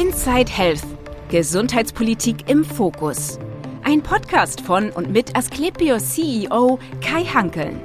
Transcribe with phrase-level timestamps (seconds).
[0.00, 0.86] Inside Health.
[1.28, 3.38] Gesundheitspolitik im Fokus.
[3.84, 7.78] Ein Podcast von und mit Asklepios CEO Kai Hankeln.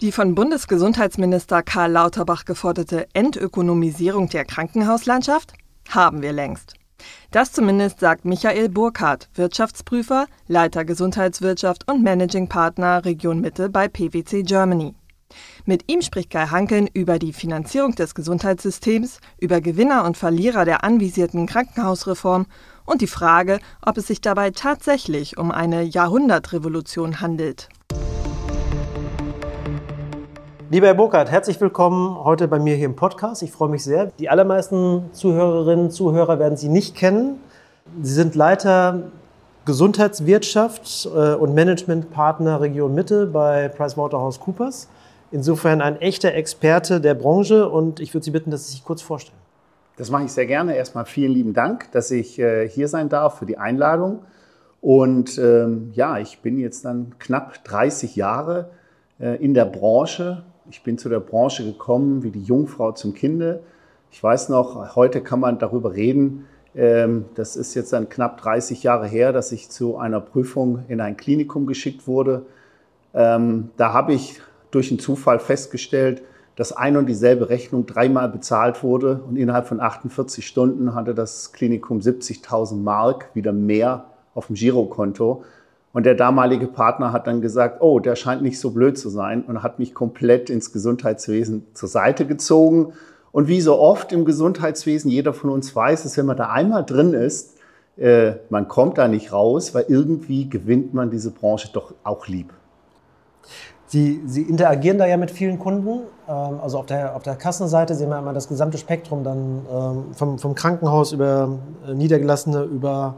[0.00, 5.52] Die von Bundesgesundheitsminister Karl Lauterbach geforderte Entökonomisierung der Krankenhauslandschaft
[5.90, 6.72] haben wir längst.
[7.30, 14.42] Das zumindest sagt Michael Burkhardt, Wirtschaftsprüfer, Leiter Gesundheitswirtschaft und Managing Partner Region Mitte bei PwC
[14.42, 14.94] Germany.
[15.64, 20.84] Mit ihm spricht Kai Hankeln über die Finanzierung des Gesundheitssystems, über Gewinner und Verlierer der
[20.84, 22.46] anvisierten Krankenhausreform
[22.84, 27.68] und die Frage, ob es sich dabei tatsächlich um eine Jahrhundertrevolution handelt.
[30.68, 33.42] Lieber Herr Burkhardt, herzlich willkommen heute bei mir hier im Podcast.
[33.42, 34.06] Ich freue mich sehr.
[34.18, 37.38] Die allermeisten Zuhörerinnen und Zuhörer werden Sie nicht kennen.
[38.02, 39.04] Sie sind Leiter
[39.64, 44.88] Gesundheitswirtschaft äh, und Managementpartner Region Mitte bei PricewaterhouseCoopers.
[45.30, 49.02] Insofern ein echter Experte der Branche und ich würde Sie bitten, dass Sie sich kurz
[49.02, 49.38] vorstellen.
[49.96, 50.76] Das mache ich sehr gerne.
[50.76, 54.20] Erstmal vielen lieben Dank, dass ich äh, hier sein darf für die Einladung.
[54.80, 58.70] Und ähm, ja, ich bin jetzt dann knapp 30 Jahre
[59.18, 60.44] äh, in der Branche.
[60.70, 63.60] Ich bin zu der Branche gekommen wie die Jungfrau zum Kinde.
[64.10, 66.46] Ich weiß noch, heute kann man darüber reden.
[66.74, 71.00] Ähm, das ist jetzt dann knapp 30 Jahre her, dass ich zu einer Prüfung in
[71.00, 72.42] ein Klinikum geschickt wurde.
[73.14, 76.22] Ähm, da habe ich durch einen Zufall festgestellt,
[76.56, 81.52] dass ein und dieselbe Rechnung dreimal bezahlt wurde und innerhalb von 48 Stunden hatte das
[81.52, 85.44] Klinikum 70.000 Mark wieder mehr auf dem Girokonto.
[85.92, 89.42] Und der damalige Partner hat dann gesagt, oh, der scheint nicht so blöd zu sein
[89.42, 92.92] und hat mich komplett ins Gesundheitswesen zur Seite gezogen.
[93.32, 96.84] Und wie so oft im Gesundheitswesen, jeder von uns weiß, dass wenn man da einmal
[96.84, 97.56] drin ist,
[97.96, 102.52] äh, man kommt da nicht raus, weil irgendwie gewinnt man diese Branche doch auch lieb.
[103.88, 106.00] Sie, Sie interagieren da ja mit vielen Kunden.
[106.28, 110.14] Ähm, also auf der, auf der Kassenseite sehen wir immer das gesamte Spektrum dann ähm,
[110.14, 113.16] vom, vom Krankenhaus über äh, Niedergelassene, über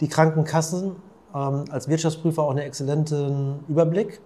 [0.00, 0.92] die Krankenkassen.
[1.34, 4.20] Ähm, als Wirtschaftsprüfer auch einen exzellenten Überblick.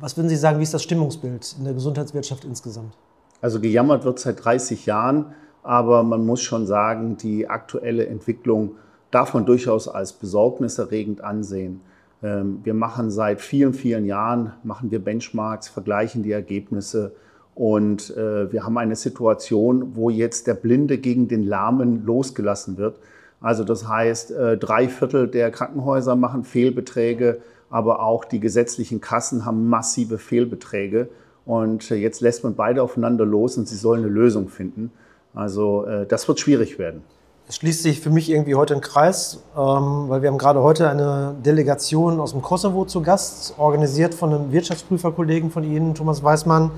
[0.00, 2.92] Was würden Sie sagen, wie ist das Stimmungsbild in der Gesundheitswirtschaft insgesamt?
[3.40, 5.26] Also gejammert wird seit 30 Jahren,
[5.62, 8.72] aber man muss schon sagen, die aktuelle Entwicklung
[9.12, 11.82] darf man durchaus als besorgniserregend ansehen.
[12.24, 17.12] Ähm, wir machen seit vielen, vielen Jahren, machen wir Benchmarks, vergleichen die Ergebnisse
[17.54, 22.98] und äh, wir haben eine Situation, wo jetzt der Blinde gegen den Lahmen losgelassen wird.
[23.40, 29.44] Also das heißt, äh, drei Viertel der Krankenhäuser machen Fehlbeträge, aber auch die gesetzlichen Kassen
[29.44, 31.08] haben massive Fehlbeträge.
[31.44, 34.90] Und äh, jetzt lässt man beide aufeinander los und sie sollen eine Lösung finden.
[35.34, 37.02] Also das wird schwierig werden.
[37.46, 40.88] Es schließt sich für mich irgendwie heute ein Kreis, ähm, weil wir haben gerade heute
[40.88, 46.70] eine Delegation aus dem Kosovo zu Gast, organisiert von einem Wirtschaftsprüferkollegen von Ihnen, Thomas Weißmann.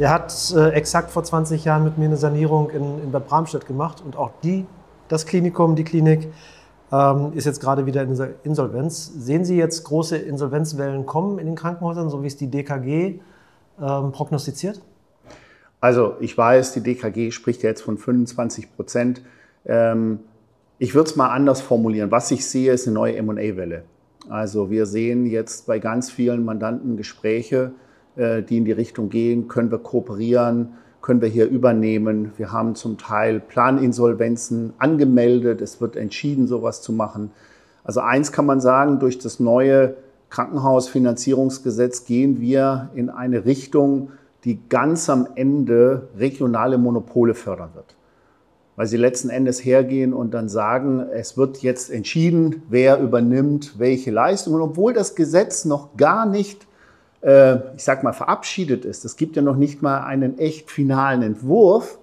[0.00, 3.66] Der hat äh, exakt vor 20 Jahren mit mir eine Sanierung in, in Bad Bramstedt
[3.66, 4.66] gemacht und auch die,
[5.06, 6.32] das Klinikum, die Klinik,
[6.90, 9.12] ähm, ist jetzt gerade wieder in dieser Insolvenz.
[9.16, 13.20] Sehen Sie jetzt große Insolvenzwellen kommen in den Krankenhäusern, so wie es die DKG
[13.80, 14.80] ähm, prognostiziert?
[15.80, 19.22] Also ich weiß, die DKG spricht jetzt von 25 Prozent.
[19.70, 20.18] Ähm,
[20.78, 22.10] ich würde es mal anders formulieren.
[22.10, 23.84] Was ich sehe, ist eine neue MA-Welle.
[24.28, 27.72] Also wir sehen jetzt bei ganz vielen Mandanten Gespräche,
[28.16, 32.32] äh, die in die Richtung gehen, können wir kooperieren, können wir hier übernehmen.
[32.36, 37.30] Wir haben zum Teil Planinsolvenzen angemeldet, es wird entschieden, sowas zu machen.
[37.84, 39.94] Also eins kann man sagen, durch das neue
[40.28, 44.10] Krankenhausfinanzierungsgesetz gehen wir in eine Richtung,
[44.44, 47.96] die ganz am Ende regionale Monopole fördern wird
[48.80, 54.10] weil sie letzten Endes hergehen und dann sagen, es wird jetzt entschieden, wer übernimmt welche
[54.10, 56.66] Leistungen, obwohl das Gesetz noch gar nicht,
[57.20, 59.04] äh, ich sag mal, verabschiedet ist.
[59.04, 61.98] Es gibt ja noch nicht mal einen echt finalen Entwurf.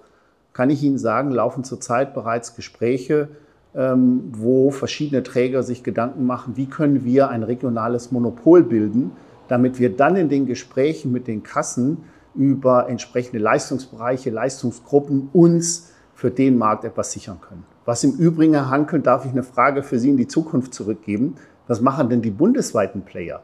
[0.52, 3.26] Kann ich Ihnen sagen, laufen zurzeit bereits Gespräche,
[3.74, 9.10] ähm, wo verschiedene Träger sich Gedanken machen, wie können wir ein regionales Monopol bilden,
[9.48, 12.04] damit wir dann in den Gesprächen mit den Kassen
[12.36, 15.87] über entsprechende Leistungsbereiche, Leistungsgruppen uns
[16.18, 17.62] für den Markt etwas sichern können.
[17.84, 21.36] Was im Übrigen, Herr Hankel, darf ich eine Frage für Sie in die Zukunft zurückgeben.
[21.68, 23.40] Was machen denn die bundesweiten Player?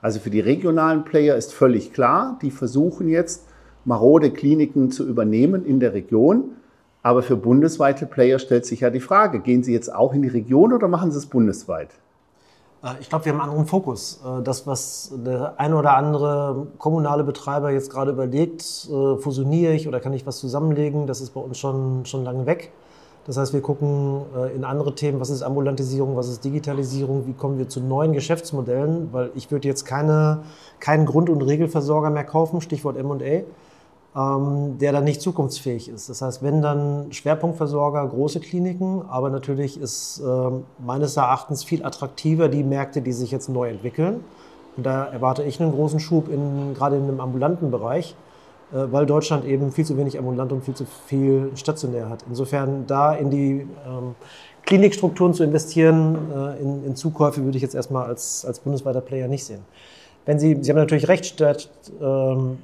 [0.00, 3.48] Also für die regionalen Player ist völlig klar, die versuchen jetzt
[3.84, 6.52] marode Kliniken zu übernehmen in der Region.
[7.02, 10.28] Aber für bundesweite Player stellt sich ja die Frage, gehen Sie jetzt auch in die
[10.28, 11.90] Region oder machen Sie es bundesweit?
[12.82, 14.20] Äh, ich glaube, wir haben einen anderen Fokus.
[14.24, 19.88] Äh, das, was der eine oder andere kommunale Betreiber jetzt gerade überlegt, äh, fusioniere ich
[19.88, 22.72] oder kann ich was zusammenlegen, das ist bei uns schon, schon lange weg.
[23.24, 24.22] Das heißt, wir gucken
[24.56, 29.12] in andere Themen, was ist Ambulantisierung, was ist Digitalisierung, wie kommen wir zu neuen Geschäftsmodellen,
[29.12, 30.42] weil ich würde jetzt keine,
[30.80, 33.44] keinen Grund- und Regelversorger mehr kaufen, Stichwort M&A,
[34.14, 36.08] ähm, der dann nicht zukunftsfähig ist.
[36.08, 40.50] Das heißt, wenn dann Schwerpunktversorger, große Kliniken, aber natürlich ist äh,
[40.84, 44.22] meines Erachtens viel attraktiver die Märkte, die sich jetzt neu entwickeln.
[44.76, 48.14] Und da erwarte ich einen großen Schub in, gerade in dem ambulanten Bereich,
[48.72, 52.24] äh, weil Deutschland eben viel zu wenig ambulant und viel zu viel stationär hat.
[52.28, 54.14] Insofern da in die ähm,
[54.66, 59.26] Klinikstrukturen zu investieren, äh, in, in, Zukäufe würde ich jetzt erstmal als, als bundesweiter Player
[59.26, 59.64] nicht sehen.
[60.26, 61.70] Wenn Sie, Sie haben natürlich recht, statt
[62.00, 62.58] ähm,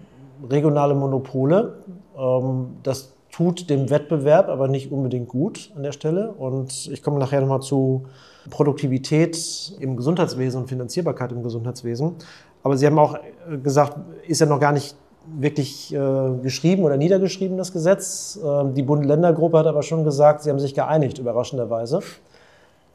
[0.48, 1.78] regionale Monopole.
[2.16, 6.32] Ähm, das tut dem Wettbewerb aber nicht unbedingt gut an der Stelle.
[6.32, 8.04] Und ich komme nachher nochmal zu
[8.50, 12.16] Produktivität im Gesundheitswesen und Finanzierbarkeit im Gesundheitswesen.
[12.62, 13.96] Aber Sie haben auch äh, gesagt,
[14.26, 14.96] ist ja noch gar nicht
[15.36, 15.98] wirklich äh,
[16.42, 18.38] geschrieben oder niedergeschrieben, das Gesetz.
[18.42, 22.00] Ähm, die Bund-Länder-Gruppe hat aber schon gesagt, sie haben sich geeinigt, überraschenderweise.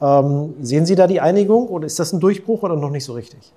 [0.02, 3.14] Ähm, sehen Sie da die Einigung oder ist das ein Durchbruch oder noch nicht so
[3.14, 3.54] richtig?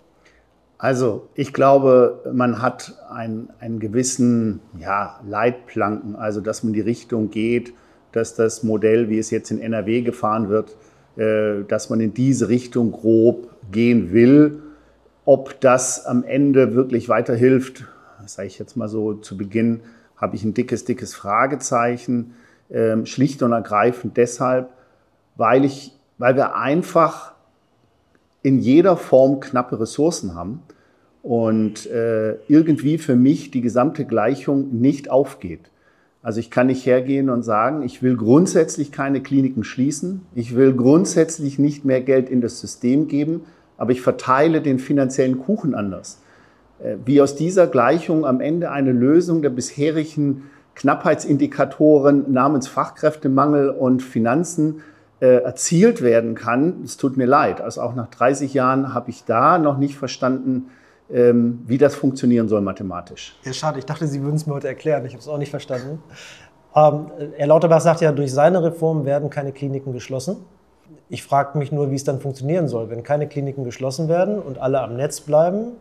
[0.79, 7.31] Also ich glaube, man hat einen, einen gewissen ja, Leitplanken, also dass man die Richtung
[7.31, 7.73] geht,
[8.13, 10.77] dass das Modell, wie es jetzt in NRW gefahren wird,
[11.17, 14.63] äh, dass man in diese Richtung grob gehen will.
[15.25, 17.85] Ob das am Ende wirklich weiterhilft,
[18.27, 19.81] sage ich jetzt mal so zu Beginn,
[20.17, 22.35] habe ich ein dickes, dickes Fragezeichen.
[22.69, 24.71] Ähm, schlicht und ergreifend deshalb,
[25.37, 27.36] weil, ich, weil wir einfach
[28.47, 30.63] in jeder Form knappe Ressourcen haben
[31.25, 35.73] und äh, irgendwie für mich die gesamte Gleichung nicht aufgeht.
[36.23, 40.75] Also ich kann nicht hergehen und sagen, ich will grundsätzlich keine Kliniken schließen, ich will
[40.75, 43.41] grundsätzlich nicht mehr Geld in das System geben,
[43.79, 46.21] aber ich verteile den finanziellen Kuchen anders.
[46.79, 50.45] Äh, wie aus dieser Gleichung am Ende eine Lösung der bisherigen
[50.77, 54.83] Knappheitsindikatoren namens Fachkräftemangel und Finanzen
[55.21, 57.61] erzielt werden kann, es tut mir leid.
[57.61, 60.71] Also auch nach 30 Jahren habe ich da noch nicht verstanden,
[61.11, 63.39] ähm, wie das funktionieren soll mathematisch.
[63.45, 63.79] Ja, schade.
[63.79, 65.05] Ich dachte, Sie würden es mir heute erklären.
[65.07, 66.03] Ich habe es auch nicht verstanden.
[66.75, 70.39] Ähm, Herr Lauterbach sagt ja, durch seine Reform werden keine Kliniken geschlossen.
[71.09, 72.91] Ich frage mich nur, wie es dann funktionieren soll.
[72.91, 75.73] Wenn keine Kliniken geschlossen werden und alle am Netz bleiben,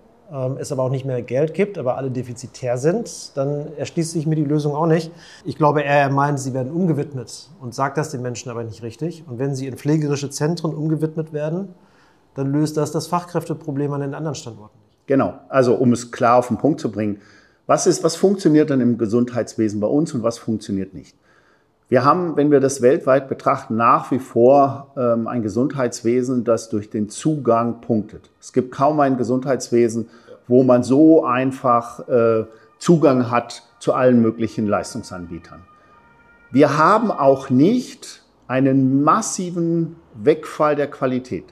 [0.59, 4.35] es aber auch nicht mehr Geld gibt, aber alle defizitär sind, dann erschließt sich mir
[4.35, 5.11] die Lösung auch nicht.
[5.45, 9.23] Ich glaube, er meint, sie werden umgewidmet und sagt das den Menschen aber nicht richtig.
[9.27, 11.75] Und wenn sie in pflegerische Zentren umgewidmet werden,
[12.33, 14.77] dann löst das das Fachkräfteproblem an den anderen Standorten.
[15.05, 17.21] Genau, also um es klar auf den Punkt zu bringen,
[17.67, 21.15] was, ist, was funktioniert dann im Gesundheitswesen bei uns und was funktioniert nicht?
[21.87, 26.89] Wir haben, wenn wir das weltweit betrachten, nach wie vor ähm, ein Gesundheitswesen, das durch
[26.89, 28.31] den Zugang punktet.
[28.41, 30.09] Es gibt kaum ein Gesundheitswesen,
[30.47, 32.45] wo man so einfach äh,
[32.79, 35.61] Zugang hat zu allen möglichen Leistungsanbietern.
[36.51, 41.45] Wir haben auch nicht einen massiven Wegfall der Qualität.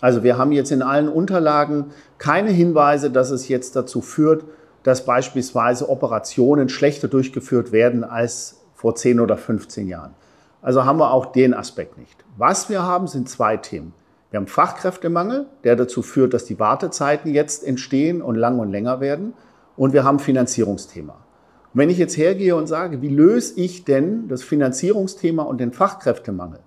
[0.00, 1.86] Also wir haben jetzt in allen Unterlagen
[2.18, 4.44] keine Hinweise, dass es jetzt dazu führt,
[4.82, 10.14] dass beispielsweise Operationen schlechter durchgeführt werden als vor 10 oder 15 Jahren.
[10.62, 12.24] Also haben wir auch den Aspekt nicht.
[12.36, 13.92] Was wir haben, sind zwei Themen.
[14.30, 19.00] Wir haben Fachkräftemangel, der dazu führt, dass die Wartezeiten jetzt entstehen und lang und länger
[19.00, 19.32] werden.
[19.76, 21.14] Und wir haben Finanzierungsthema.
[21.14, 25.72] Und wenn ich jetzt hergehe und sage, wie löse ich denn das Finanzierungsthema und den
[25.72, 26.60] Fachkräftemangel,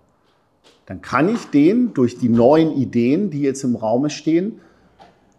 [0.87, 4.59] dann kann ich den durch die neuen Ideen, die jetzt im Raume stehen,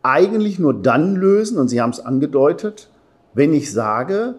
[0.02, 2.88] eigentlich nur dann lösen, und Sie haben es angedeutet,
[3.34, 4.36] wenn ich sage,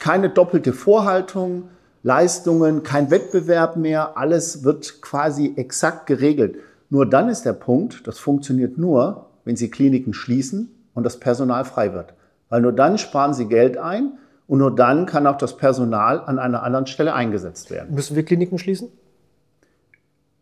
[0.00, 1.68] keine doppelte Vorhaltung,
[2.02, 6.56] Leistungen, kein Wettbewerb mehr, alles wird quasi exakt geregelt.
[6.88, 11.64] Nur dann ist der Punkt, das funktioniert nur, wenn Sie Kliniken schließen und das Personal
[11.64, 12.14] frei wird.
[12.48, 16.38] Weil nur dann sparen Sie Geld ein und nur dann kann auch das Personal an
[16.38, 17.94] einer anderen Stelle eingesetzt werden.
[17.94, 18.88] Müssen wir Kliniken schließen?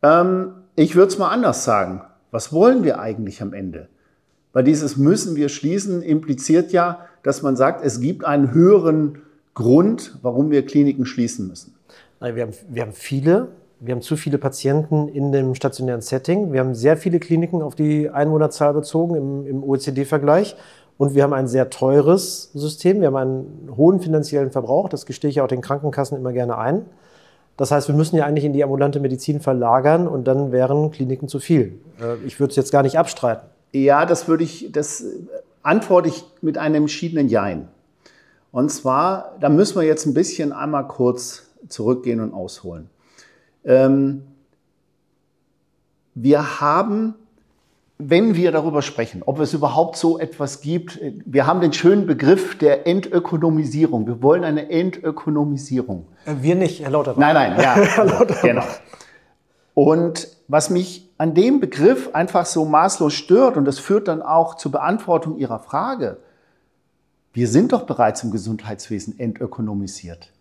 [0.03, 2.03] Ähm, ich würde es mal anders sagen.
[2.31, 3.89] Was wollen wir eigentlich am Ende?
[4.53, 9.19] Weil dieses müssen wir schließen impliziert ja, dass man sagt, es gibt einen höheren
[9.59, 11.75] Grund, warum wir Kliniken schließen müssen.
[12.21, 13.49] Wir, haben, wir haben viele,
[13.81, 16.53] wir haben zu viele Patienten in dem stationären Setting.
[16.53, 20.55] Wir haben sehr viele Kliniken auf die Einwohnerzahl bezogen im, im OECD-Vergleich.
[20.97, 23.01] Und wir haben ein sehr teures System.
[23.01, 24.89] Wir haben einen hohen finanziellen Verbrauch.
[24.89, 26.87] Das gestehe ich auch den Krankenkassen immer gerne ein.
[27.57, 31.27] Das heißt, wir müssen ja eigentlich in die ambulante Medizin verlagern und dann wären Kliniken
[31.27, 31.81] zu viel.
[32.01, 33.49] Äh, ich würde es jetzt gar nicht abstreiten.
[33.73, 35.05] Ja, das würde ich, das
[35.65, 37.67] antworte ich mit einem entschiedenen Jein.
[38.51, 42.89] Und zwar, da müssen wir jetzt ein bisschen einmal kurz zurückgehen und ausholen.
[43.65, 44.23] Ähm,
[46.15, 47.15] wir haben
[47.99, 52.57] wenn wir darüber sprechen, ob es überhaupt so etwas gibt, wir haben den schönen Begriff
[52.57, 54.07] der Entökonomisierung.
[54.07, 56.07] Wir wollen eine Entökonomisierung.
[56.25, 57.21] Äh, wir nicht, Herr Lauterbach.
[57.21, 58.43] Nein, nein, ja, Herr Lauterbach.
[58.43, 58.65] genau.
[59.75, 64.55] Und was mich an dem Begriff einfach so maßlos stört, und das führt dann auch
[64.55, 66.19] zur Beantwortung Ihrer Frage,
[67.33, 70.33] Wir sind doch bereits im Gesundheitswesen entökonomisiert.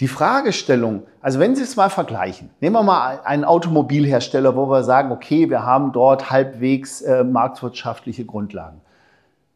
[0.00, 4.84] Die Fragestellung, also wenn Sie es mal vergleichen, nehmen wir mal einen Automobilhersteller, wo wir
[4.84, 8.80] sagen, okay, wir haben dort halbwegs äh, marktwirtschaftliche Grundlagen.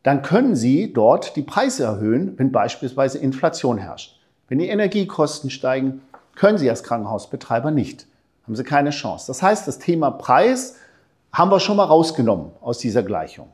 [0.02, 4.18] Dann können Sie dort die Preise erhöhen, wenn beispielsweise Inflation herrscht.
[4.48, 6.02] Wenn die Energiekosten steigen,
[6.34, 8.06] können Sie als Krankenhausbetreiber nicht.
[8.44, 9.28] Haben Sie keine Chance.
[9.28, 10.76] Das heißt, das Thema Preis
[11.32, 13.48] haben wir schon mal rausgenommen aus dieser Gleichung.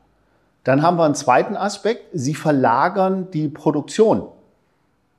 [0.63, 2.05] Dann haben wir einen zweiten Aspekt.
[2.13, 4.27] Sie verlagern die Produktion.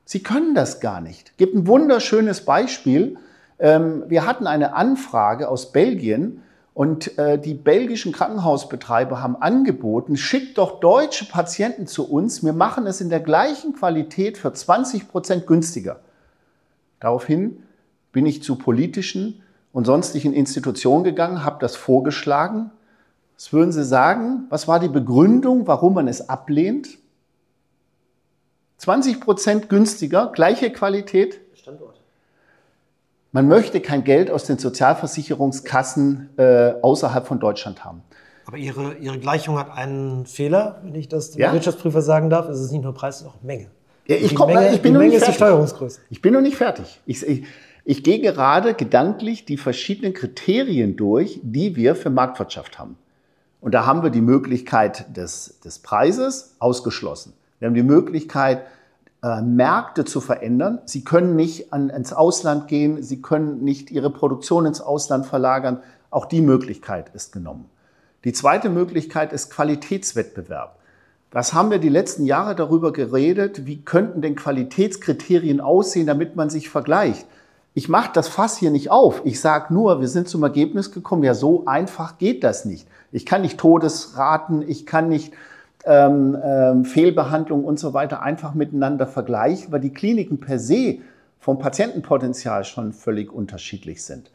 [0.04, 1.36] Sie können das gar nicht.
[1.38, 3.16] Gibt ein wunderschönes Beispiel.
[3.58, 6.42] Ähm, wir hatten eine Anfrage aus Belgien
[6.74, 12.44] und äh, die belgischen Krankenhausbetreiber haben angeboten, schickt doch deutsche Patienten zu uns.
[12.44, 16.00] Wir machen es in der gleichen Qualität für 20 Prozent günstiger.
[17.00, 17.62] Daraufhin
[18.12, 19.42] bin ich zu politischen
[19.72, 22.70] und sonstigen Institutionen gegangen, habe das vorgeschlagen.
[23.40, 24.44] Was würden Sie sagen?
[24.50, 26.98] Was war die Begründung, warum man es ablehnt?
[28.76, 31.40] 20 Prozent günstiger, gleiche Qualität.
[31.54, 31.98] Standort.
[33.32, 38.02] Man möchte kein Geld aus den Sozialversicherungskassen äh, außerhalb von Deutschland haben.
[38.44, 41.54] Aber Ihre, Ihre Gleichung hat einen Fehler, wenn ich das dem ja?
[41.54, 42.46] Wirtschaftsprüfer sagen darf.
[42.50, 43.70] Es ist nicht nur Preis, es ist auch Menge.
[44.06, 45.36] Ja, ich, komm, Menge, ich bin noch nicht fertig.
[45.36, 46.02] Steuerungsgröße.
[46.10, 47.00] Ich bin noch nicht fertig.
[47.06, 47.44] Ich, ich,
[47.86, 52.98] ich gehe gerade gedanklich die verschiedenen Kriterien durch, die wir für Marktwirtschaft haben.
[53.60, 57.34] Und da haben wir die Möglichkeit des, des Preises ausgeschlossen.
[57.58, 58.62] Wir haben die Möglichkeit,
[59.22, 60.78] äh, Märkte zu verändern.
[60.86, 65.82] Sie können nicht an, ins Ausland gehen, Sie können nicht Ihre Produktion ins Ausland verlagern.
[66.10, 67.66] Auch die Möglichkeit ist genommen.
[68.24, 70.76] Die zweite Möglichkeit ist Qualitätswettbewerb.
[71.32, 73.66] Was haben wir die letzten Jahre darüber geredet?
[73.66, 77.26] Wie könnten denn Qualitätskriterien aussehen, damit man sich vergleicht?
[77.72, 79.22] Ich mache das Fass hier nicht auf.
[79.24, 82.88] Ich sage nur, wir sind zum Ergebnis gekommen, ja, so einfach geht das nicht.
[83.12, 85.32] Ich kann nicht Todesraten, ich kann nicht
[85.84, 90.98] ähm, ähm, Fehlbehandlung und so weiter einfach miteinander vergleichen, weil die Kliniken per se
[91.38, 94.30] vom Patientenpotenzial schon völlig unterschiedlich sind.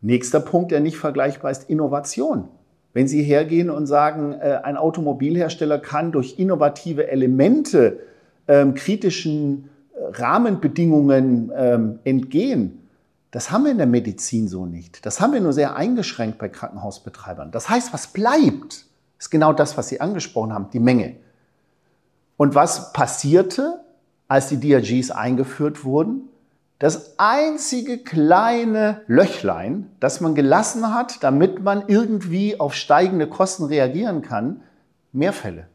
[0.00, 2.48] Nächster Punkt, der nicht vergleichbar ist, Innovation.
[2.92, 8.00] Wenn Sie hergehen und sagen, äh, ein Automobilhersteller kann durch innovative Elemente
[8.48, 12.81] ähm, kritischen äh, Rahmenbedingungen ähm, entgehen,
[13.32, 15.04] das haben wir in der Medizin so nicht.
[15.04, 17.50] Das haben wir nur sehr eingeschränkt bei Krankenhausbetreibern.
[17.50, 18.86] Das heißt, was bleibt?
[19.18, 21.14] ist genau das, was Sie angesprochen haben, die Menge.
[22.36, 23.84] Und was passierte,
[24.26, 26.28] als die DRGs eingeführt wurden?
[26.80, 34.22] Das einzige kleine Löchlein, das man gelassen hat, damit man irgendwie auf steigende Kosten reagieren
[34.22, 34.62] kann,
[35.12, 35.68] Mehrfälle.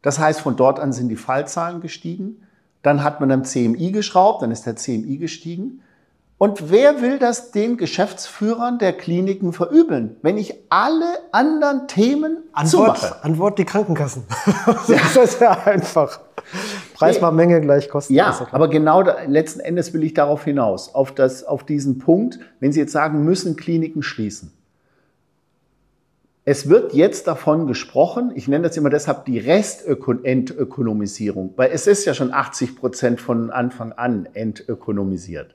[0.00, 2.46] Das heißt, von dort an sind die Fallzahlen gestiegen.
[2.82, 5.82] Dann hat man am CMI geschraubt, dann ist der CMI gestiegen.
[6.36, 12.98] Und wer will das den Geschäftsführern der Kliniken verübeln, wenn ich alle anderen Themen Antwort,
[12.98, 13.24] zumache?
[13.24, 14.24] Antwort die Krankenkassen.
[14.88, 16.20] das ist ja einfach.
[16.94, 18.14] Preis mal Menge gleich Kosten.
[18.14, 22.38] Ja, aber genau da, letzten Endes will ich darauf hinaus, auf, das, auf diesen Punkt,
[22.60, 24.52] wenn Sie jetzt sagen, müssen Kliniken schließen.
[26.44, 32.04] Es wird jetzt davon gesprochen, ich nenne das immer deshalb die Restentökonomisierung, weil es ist
[32.04, 35.54] ja schon 80 Prozent von Anfang an entökonomisiert.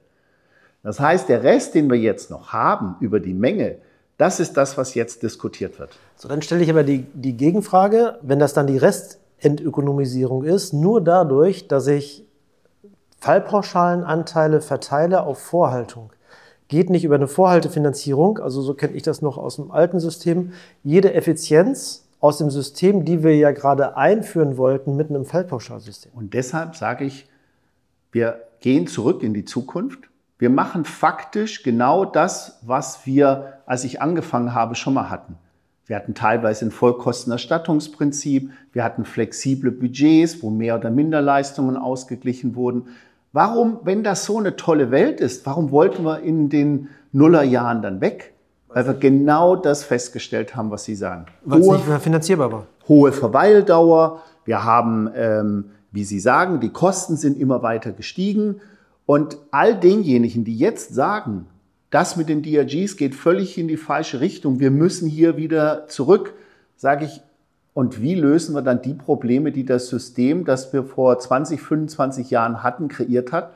[0.84, 3.78] Das heißt, der Rest, den wir jetzt noch haben über die Menge,
[4.18, 5.98] das ist das, was jetzt diskutiert wird.
[6.16, 11.02] So, dann stelle ich aber die, die Gegenfrage, wenn das dann die Restentökonomisierung ist, nur
[11.02, 12.26] dadurch, dass ich
[13.20, 16.12] Fallpauschalenanteile verteile auf Vorhaltung.
[16.68, 20.54] Geht nicht über eine Vorhaltefinanzierung, also so kenne ich das noch aus dem alten System.
[20.84, 26.12] Jede Effizienz aus dem System, die wir ja gerade einführen wollten, mit einem Fallpauschalsystem.
[26.14, 27.28] Und deshalb sage ich,
[28.12, 30.09] wir gehen zurück in die Zukunft
[30.40, 35.36] wir machen faktisch genau das, was wir, als ich angefangen habe, schon mal hatten.
[35.86, 42.56] Wir hatten teilweise ein Vollkostenerstattungsprinzip, wir hatten flexible Budgets, wo mehr oder minder Leistungen ausgeglichen
[42.56, 42.88] wurden.
[43.34, 48.02] Warum, wenn das so eine tolle Welt ist, warum wollten wir in den Nullerjahren dann
[48.02, 48.34] weg?
[48.70, 51.26] Weil wir genau das festgestellt haben, was Sie sagen.
[51.44, 52.68] Weil es nicht mehr finanzierbar war.
[52.88, 54.22] Hohe Verweildauer.
[54.46, 58.62] Wir haben, ähm, wie Sie sagen, die Kosten sind immer weiter gestiegen.
[59.10, 61.48] Und all denjenigen, die jetzt sagen,
[61.90, 66.36] das mit den DRGs geht völlig in die falsche Richtung, wir müssen hier wieder zurück,
[66.78, 67.22] sage ich,
[67.74, 72.30] und wie lösen wir dann die Probleme, die das System, das wir vor 20, 25
[72.30, 73.52] Jahren hatten, kreiert hat?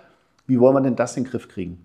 [0.48, 1.78] Wie wollen wir denn das in den Griff kriegen?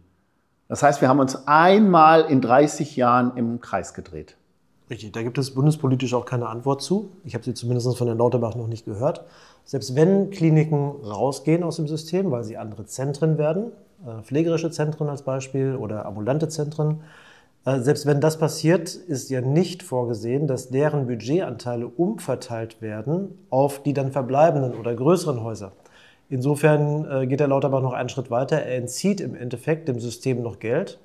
[0.69, 4.39] Das heißt, wir haben uns einmal in 30 Jahren im Kreis gedreht.
[4.89, 7.11] Richtig, da gibt es bundespolitisch auch keine Antwort zu.
[7.23, 9.27] Ich habe sie zumindest von Herrn Lauterbach noch nicht gehört.
[9.71, 13.73] Selbst wenn Kliniken rausgehen aus dem System, weil sie andere Zentren werden,
[14.03, 17.03] äh, pflegerische Zentren als Beispiel oder ambulante Zentren,
[17.67, 23.83] Äh, selbst wenn das passiert, ist ja nicht vorgesehen, dass deren Budgetanteile umverteilt werden auf
[23.83, 25.73] die dann verbleibenden oder größeren Häuser.
[26.31, 28.57] Insofern äh, geht der Lauterbach noch einen Schritt weiter.
[28.63, 30.99] Er entzieht im Endeffekt dem System noch Geld.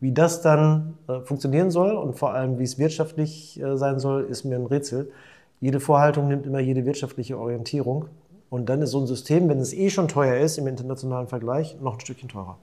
[0.00, 4.56] Wie das dann funktionieren soll und vor allem, wie es wirtschaftlich sein soll, ist mir
[4.56, 5.10] ein Rätsel.
[5.60, 8.06] Jede Vorhaltung nimmt immer jede wirtschaftliche Orientierung.
[8.50, 11.76] Und dann ist so ein System, wenn es eh schon teuer ist im internationalen Vergleich,
[11.80, 12.58] noch ein Stückchen teurer.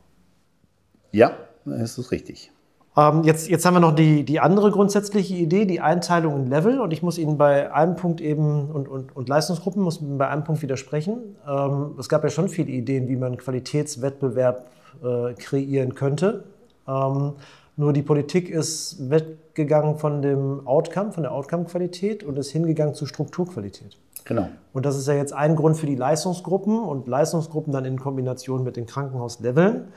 [1.12, 1.34] Ja,
[1.66, 2.52] das ist richtig.
[2.96, 6.80] Ähm, jetzt, jetzt haben wir noch die, die andere grundsätzliche Idee, die Einteilung in Level.
[6.80, 10.44] Und ich muss Ihnen bei einem Punkt eben und, und, und Leistungsgruppen muss bei einem
[10.44, 11.36] Punkt widersprechen.
[11.48, 14.68] Ähm, es gab ja schon viele Ideen, wie man Qualitätswettbewerb
[15.04, 16.44] äh, kreieren könnte.
[16.88, 17.34] Ähm,
[17.75, 23.06] nur die Politik ist weggegangen von dem Outcome, von der Outcome-Qualität und ist hingegangen zu
[23.06, 23.98] Strukturqualität.
[24.25, 24.50] Genau.
[24.74, 28.63] Und das ist ja jetzt ein Grund für die Leistungsgruppen und Leistungsgruppen dann in Kombination
[28.63, 29.88] mit den Krankenhausleveln.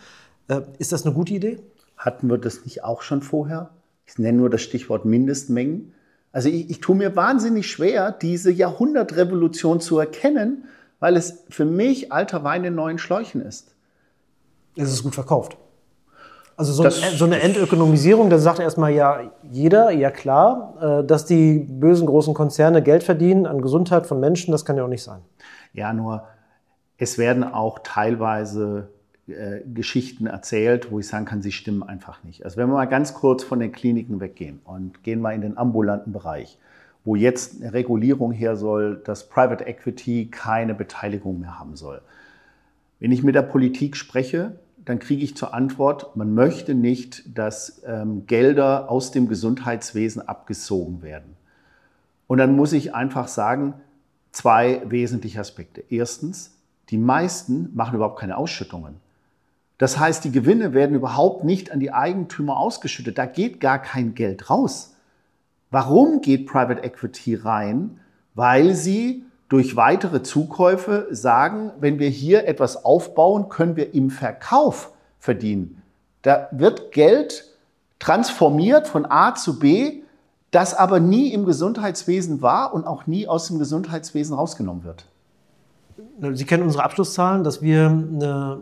[0.48, 1.58] Äh, ist das eine gute Idee?
[1.96, 3.70] Hatten wir das nicht auch schon vorher?
[4.06, 5.92] Ich nenne nur das Stichwort Mindestmengen.
[6.32, 10.64] Also ich, ich tue mir wahnsinnig schwer, diese Jahrhundertrevolution zu erkennen,
[10.98, 13.74] weil es für mich alter Wein in neuen Schläuchen ist.
[14.76, 15.56] Es ist gut verkauft.
[16.56, 21.26] Also so, das, so eine Entökonomisierung, da sagt erstmal ja jeder, ja klar, äh, dass
[21.26, 25.02] die bösen großen Konzerne Geld verdienen an Gesundheit von Menschen, das kann ja auch nicht
[25.02, 25.20] sein.
[25.74, 26.24] Ja, nur
[26.96, 28.88] es werden auch teilweise
[29.28, 32.44] äh, Geschichten erzählt, wo ich sagen kann, sie stimmen einfach nicht.
[32.44, 35.58] Also wenn wir mal ganz kurz von den Kliniken weggehen und gehen mal in den
[35.58, 36.58] ambulanten Bereich,
[37.04, 42.00] wo jetzt eine Regulierung her soll, dass Private Equity keine Beteiligung mehr haben soll.
[42.98, 47.82] Wenn ich mit der Politik spreche, dann kriege ich zur Antwort, man möchte nicht, dass
[47.84, 51.36] ähm, Gelder aus dem Gesundheitswesen abgezogen werden.
[52.28, 53.74] Und dann muss ich einfach sagen,
[54.30, 55.82] zwei wesentliche Aspekte.
[55.90, 56.56] Erstens,
[56.90, 58.94] die meisten machen überhaupt keine Ausschüttungen.
[59.76, 63.18] Das heißt, die Gewinne werden überhaupt nicht an die Eigentümer ausgeschüttet.
[63.18, 64.94] Da geht gar kein Geld raus.
[65.70, 67.98] Warum geht Private Equity rein?
[68.34, 74.92] Weil sie durch weitere Zukäufe sagen, wenn wir hier etwas aufbauen, können wir im Verkauf
[75.18, 75.82] verdienen.
[76.22, 77.44] Da wird Geld
[77.98, 80.02] transformiert von A zu B,
[80.50, 85.06] das aber nie im Gesundheitswesen war und auch nie aus dem Gesundheitswesen rausgenommen wird.
[86.36, 88.58] Sie kennen unsere Abschlusszahlen, dass wir eine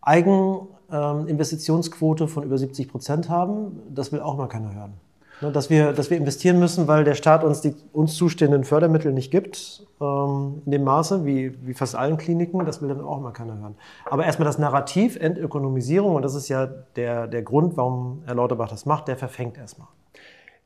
[0.00, 4.94] Eigeninvestitionsquote von über 70 Prozent haben, das will auch mal keiner hören.
[5.40, 9.12] Ne, dass wir, dass wir investieren müssen, weil der Staat uns die uns zustehenden Fördermittel
[9.12, 13.20] nicht gibt, ähm, in dem Maße, wie, wie fast allen Kliniken, das will dann auch
[13.20, 13.76] mal keiner hören.
[14.04, 18.68] Aber erstmal das Narrativ, Entökonomisierung, und das ist ja der, der Grund, warum Herr Lauterbach
[18.68, 19.88] das macht, der verfängt erstmal.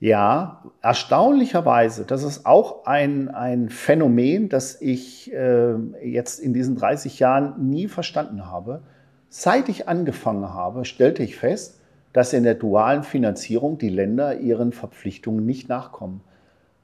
[0.01, 7.19] Ja, erstaunlicherweise, das ist auch ein, ein Phänomen, das ich äh, jetzt in diesen 30
[7.19, 8.83] Jahren nie verstanden habe.
[9.29, 11.82] Seit ich angefangen habe, stellte ich fest,
[12.13, 16.21] dass in der dualen Finanzierung die Länder ihren Verpflichtungen nicht nachkommen.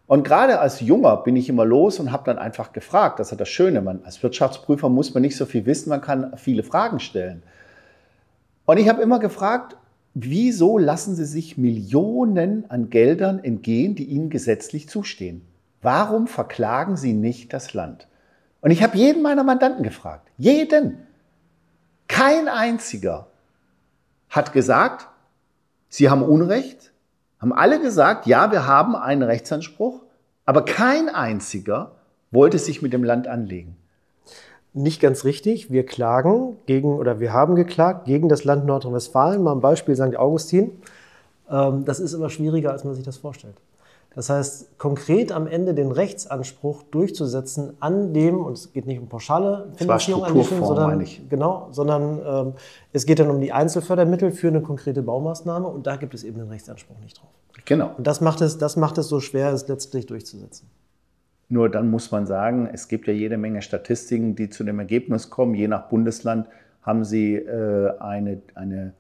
[0.07, 3.21] Und gerade als Junger bin ich immer los und habe dann einfach gefragt.
[3.21, 3.83] Das ist das Schöne.
[3.83, 7.43] Man, als Wirtschaftsprüfer muss man nicht so viel wissen, man kann viele Fragen stellen.
[8.65, 9.77] Und ich habe immer gefragt,
[10.15, 15.43] wieso lassen Sie sich Millionen an Geldern entgehen, die Ihnen gesetzlich zustehen?
[15.83, 18.09] Warum verklagen Sie nicht das Land?
[18.63, 20.29] Und ich habe jeden meiner Mandanten gefragt.
[20.39, 20.99] Jeden.
[22.09, 23.27] Kein einziger
[24.31, 25.07] hat gesagt,
[25.89, 26.93] sie haben Unrecht,
[27.41, 30.03] haben alle gesagt, ja, wir haben einen Rechtsanspruch,
[30.45, 31.93] aber kein einziger
[32.31, 33.77] wollte sich mit dem Land anlegen.
[34.75, 35.71] Nicht ganz richtig.
[35.71, 39.43] Wir klagen gegen oder wir haben geklagt gegen das Land Nordrhein-Westfalen.
[39.43, 40.17] Mal ein Beispiel St.
[40.17, 40.73] Augustin.
[41.51, 43.57] Ähm, das ist immer schwieriger, als man sich das vorstellt.
[44.15, 49.09] Das heißt, konkret am Ende den Rechtsanspruch durchzusetzen an dem, und es geht nicht um
[49.09, 52.53] pauschale Finanzierung an Schulen, sondern, genau, sondern ähm,
[52.93, 56.39] es geht dann um die Einzelfördermittel für eine konkrete Baumaßnahme und da gibt es eben
[56.39, 57.31] den Rechtsanspruch nicht drauf.
[57.65, 57.93] Genau.
[57.97, 60.69] Und das macht es, das macht es so schwer, es letztlich durchzusetzen.
[61.51, 65.31] Nur dann muss man sagen, es gibt ja jede Menge Statistiken, die zu dem Ergebnis
[65.31, 65.55] kommen.
[65.55, 66.47] Je nach Bundesland
[66.83, 68.93] haben sie äh, eine, eine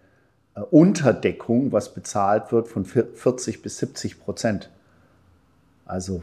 [0.55, 4.71] äh, Unterdeckung, was bezahlt wird, von 40 bis 70 Prozent.
[5.89, 6.23] Also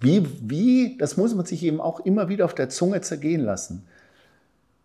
[0.00, 3.86] wie, wie, das muss man sich eben auch immer wieder auf der Zunge zergehen lassen.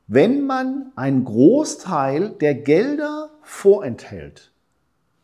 [0.07, 4.51] Wenn man einen Großteil der Gelder vorenthält,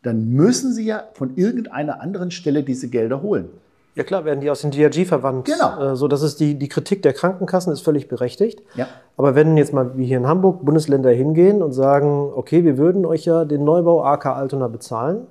[0.02, 3.48] dann müssen Sie ja von irgendeiner anderen Stelle diese Gelder holen.
[3.94, 5.46] Ja klar, werden die aus den DRG verwandt.
[5.46, 5.92] Genau.
[5.92, 8.60] Äh, so, das ist die, die Kritik der Krankenkassen ist völlig berechtigt.
[8.74, 8.88] Ja.
[9.16, 13.06] Aber wenn jetzt mal wie hier in Hamburg Bundesländer hingehen und sagen, okay, wir würden
[13.06, 15.28] euch ja den Neubau AK Altona bezahlen,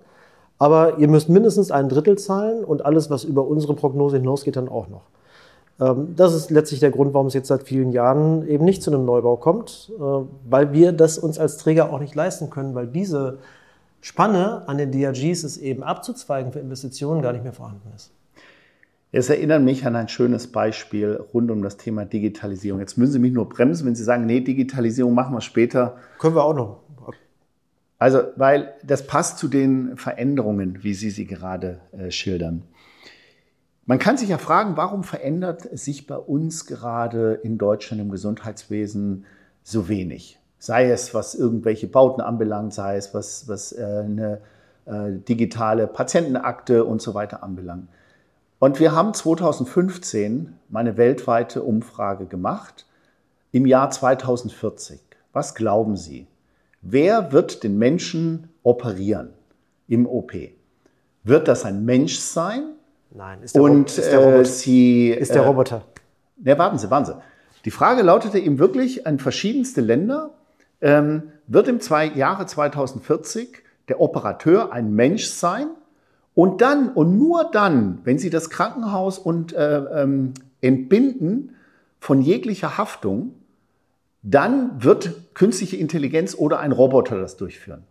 [0.63, 4.69] aber ihr müsst mindestens ein Drittel zahlen und alles, was über unsere Prognose hinausgeht, dann
[4.69, 5.02] auch noch.
[5.82, 8.89] Ähm, das ist letztlich der Grund, warum es jetzt seit vielen Jahren eben nicht zu
[8.89, 10.02] einem Neubau kommt, äh,
[10.49, 13.39] weil wir das uns als Träger auch nicht leisten können, weil diese
[13.99, 18.12] Spanne an den DRGs ist eben abzuzweigen für Investitionen gar nicht mehr vorhanden ist.
[19.12, 22.80] Es erinnert mich an ein schönes Beispiel rund um das Thema Digitalisierung.
[22.80, 25.97] Jetzt müssen Sie mich nur bremsen, wenn Sie sagen, nee, Digitalisierung machen wir später.
[26.19, 26.83] Können wir auch noch.
[28.04, 32.63] Also, weil das passt zu den Veränderungen, wie Sie sie gerade äh, schildern.
[33.86, 39.24] Man kann sich ja fragen, warum verändert sich bei uns gerade in Deutschland im Gesundheitswesen
[39.63, 40.38] so wenig?
[40.60, 44.42] Sei es, was irgendwelche Bauten anbelangt, sei es, was, was äh, eine
[44.84, 47.88] äh, digitale Patientenakte und so weiter anbelangt.
[48.60, 52.86] Und wir haben 2015 meine weltweite Umfrage gemacht
[53.54, 55.00] im Jahr 2040.
[55.32, 56.28] Was glauben Sie?
[56.86, 59.30] Wer wird den Menschen operieren
[59.88, 60.34] im OP?
[61.24, 62.74] Wird das ein Mensch sein?
[63.10, 64.41] Nein, ist der, und, ist der Roboter.
[64.41, 65.86] Äh, Sie, ist der äh, Roboter.
[66.36, 67.15] Ne, warten Sie, warten Sie.
[67.63, 70.32] Die Frage lautete eben wirklich an verschiedenste Länder,
[70.82, 75.67] ähm, wird im zwei, Jahre 2040 der Operateur ein Mensch sein
[76.34, 81.56] und dann und nur dann, wenn Sie das Krankenhaus und äh, ähm, entbinden
[82.02, 83.36] von jeglicher Haftung,
[84.24, 87.84] dann wird künstliche Intelligenz oder ein Roboter das durchführen.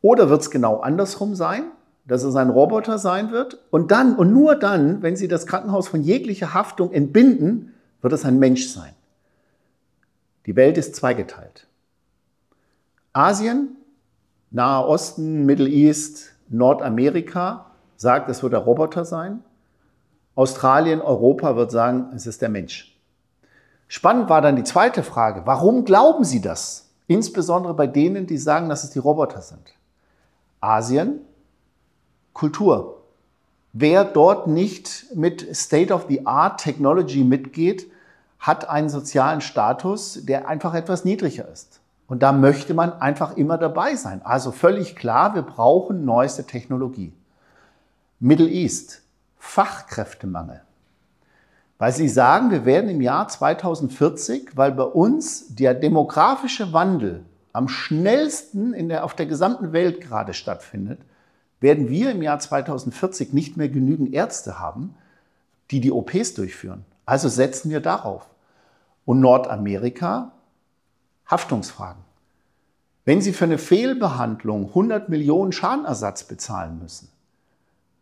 [0.00, 1.70] Oder wird es genau andersrum sein,
[2.04, 5.88] dass es ein Roboter sein wird und dann und nur dann, wenn Sie das Krankenhaus
[5.88, 8.92] von jeglicher Haftung entbinden, wird es ein Mensch sein.
[10.46, 11.66] Die Welt ist zweigeteilt.
[13.12, 13.76] Asien,
[14.50, 19.44] Nahe Osten, Middle East, Nordamerika sagt, es wird der Roboter sein.
[20.34, 22.97] Australien, Europa wird sagen, es ist der Mensch.
[23.88, 25.42] Spannend war dann die zweite Frage.
[25.46, 26.90] Warum glauben Sie das?
[27.06, 29.74] Insbesondere bei denen, die sagen, dass es die Roboter sind.
[30.60, 31.20] Asien,
[32.34, 33.02] Kultur.
[33.72, 37.90] Wer dort nicht mit State-of-the-Art Technology mitgeht,
[38.38, 41.80] hat einen sozialen Status, der einfach etwas niedriger ist.
[42.06, 44.20] Und da möchte man einfach immer dabei sein.
[44.24, 47.12] Also völlig klar, wir brauchen neueste Technologie.
[48.20, 49.02] Middle East,
[49.38, 50.62] Fachkräftemangel.
[51.78, 57.68] Weil sie sagen, wir werden im Jahr 2040, weil bei uns der demografische Wandel am
[57.68, 61.00] schnellsten in der, auf der gesamten Welt gerade stattfindet,
[61.60, 64.94] werden wir im Jahr 2040 nicht mehr genügend Ärzte haben,
[65.70, 66.84] die die OPs durchführen.
[67.06, 68.28] Also setzen wir darauf.
[69.04, 70.32] Und Nordamerika,
[71.26, 72.02] Haftungsfragen.
[73.04, 77.08] Wenn Sie für eine Fehlbehandlung 100 Millionen Schadenersatz bezahlen müssen,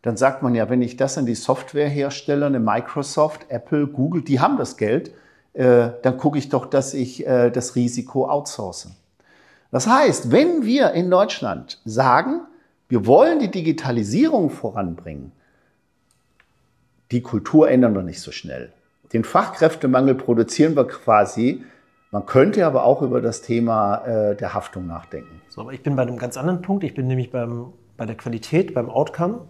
[0.06, 4.38] dann sagt man ja, wenn ich das an die Softwarehersteller, eine Microsoft, Apple, Google, die
[4.38, 5.10] haben das Geld,
[5.52, 8.90] äh, dann gucke ich doch, dass ich äh, das Risiko outsource.
[9.72, 12.42] Das heißt, wenn wir in Deutschland sagen,
[12.88, 15.32] wir wollen die Digitalisierung voranbringen,
[17.10, 18.72] die Kultur ändern wir nicht so schnell.
[19.12, 21.64] Den Fachkräftemangel produzieren wir quasi.
[22.12, 25.42] Man könnte aber auch über das Thema äh, der Haftung nachdenken.
[25.48, 26.84] So, aber ich bin bei einem ganz anderen Punkt.
[26.84, 29.40] Ich bin nämlich beim, bei der Qualität, beim Outcome.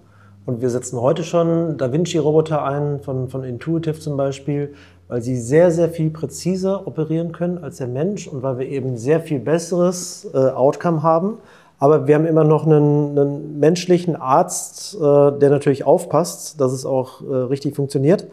[0.46, 4.74] Und wir setzen heute schon Da Vinci-Roboter ein, von, von Intuitive zum Beispiel,
[5.08, 8.96] weil sie sehr, sehr viel präziser operieren können als der Mensch und weil wir eben
[8.96, 11.38] sehr viel besseres äh, Outcome haben.
[11.80, 16.86] Aber wir haben immer noch einen, einen menschlichen Arzt, äh, der natürlich aufpasst, dass es
[16.86, 18.28] auch äh, richtig funktioniert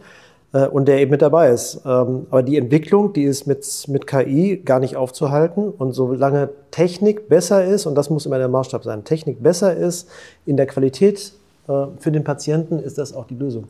[0.52, 1.82] äh, und der eben mit dabei ist.
[1.84, 5.68] Ähm, aber die Entwicklung, die ist mit, mit KI gar nicht aufzuhalten.
[5.68, 10.08] Und solange Technik besser ist, und das muss immer der Maßstab sein, Technik besser ist
[10.46, 11.32] in der Qualität
[11.66, 13.68] für den Patienten ist das auch die Lösung.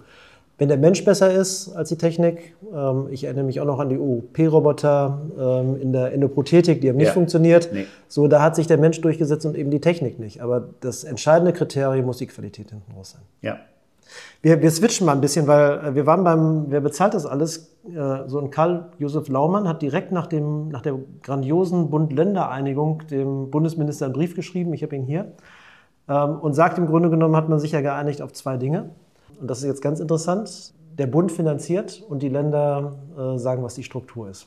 [0.57, 3.89] Wenn der Mensch besser ist als die Technik, ähm, ich erinnere mich auch noch an
[3.89, 7.13] die OP-Roboter ähm, in der Endoprothetik, die haben nicht ja.
[7.13, 7.71] funktioniert.
[7.73, 7.87] Nee.
[8.07, 10.43] So, da hat sich der Mensch durchgesetzt und eben die Technik nicht.
[10.43, 13.23] Aber das entscheidende Kriterium muss die Qualität hinten raus sein.
[13.41, 13.59] Ja.
[14.43, 17.75] Wir, wir switchen mal ein bisschen, weil äh, wir waren beim, wer bezahlt das alles?
[17.89, 24.05] Äh, so ein Karl-Josef Laumann hat direkt nach, dem, nach der grandiosen Bund-Länder-Einigung dem Bundesminister
[24.05, 25.33] einen Brief geschrieben, ich habe ihn hier,
[26.07, 28.91] und sagt, im Grunde genommen hat man sich ja geeinigt auf zwei Dinge.
[29.41, 30.73] Und das ist jetzt ganz interessant.
[30.99, 34.47] Der Bund finanziert und die Länder äh, sagen, was die Struktur ist.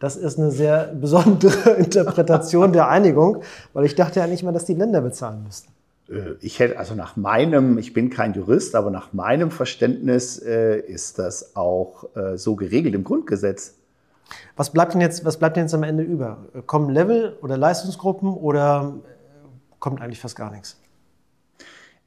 [0.00, 4.64] Das ist eine sehr besondere Interpretation der Einigung, weil ich dachte ja nicht mal, dass
[4.64, 5.72] die Länder bezahlen müssten.
[6.08, 10.78] Äh, ich hätte, also nach meinem, ich bin kein Jurist, aber nach meinem Verständnis äh,
[10.80, 13.74] ist das auch so geregelt im Grundgesetz.
[14.56, 16.38] Was bleibt denn jetzt, was bleibt denn jetzt am Ende über?
[16.66, 18.94] Kommen Level oder Leistungsgruppen oder
[19.78, 20.80] kommt eigentlich fast gar nichts.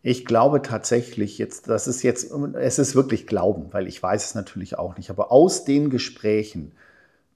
[0.04, 4.36] Ich glaube tatsächlich jetzt, das ist jetzt, es ist wirklich Glauben, weil ich weiß es
[4.36, 5.12] natürlich auch nicht.
[5.12, 6.72] Aber aus den Gesprächen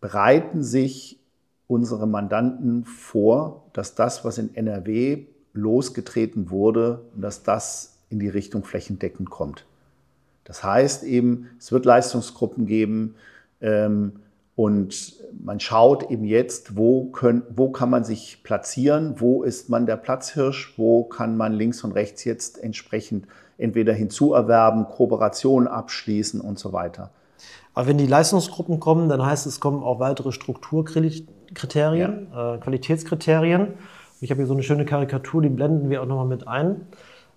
[0.01, 1.19] bereiten sich
[1.67, 8.63] unsere Mandanten vor, dass das, was in NRW losgetreten wurde, dass das in die Richtung
[8.63, 9.65] flächendeckend kommt.
[10.43, 13.15] Das heißt eben, es wird Leistungsgruppen geben
[13.61, 14.19] ähm,
[14.55, 19.85] Und man schaut eben jetzt, wo, können, wo kann man sich platzieren, wo ist man
[19.85, 26.57] der Platzhirsch, wo kann man links und rechts jetzt entsprechend entweder hinzuerwerben, Kooperationen abschließen und
[26.57, 27.11] so weiter.
[27.73, 32.55] Aber wenn die Leistungsgruppen kommen, dann heißt es, kommen auch weitere Strukturkriterien, ja.
[32.55, 33.73] äh, Qualitätskriterien.
[34.21, 36.87] Ich habe hier so eine schöne Karikatur, die blenden wir auch nochmal mit ein.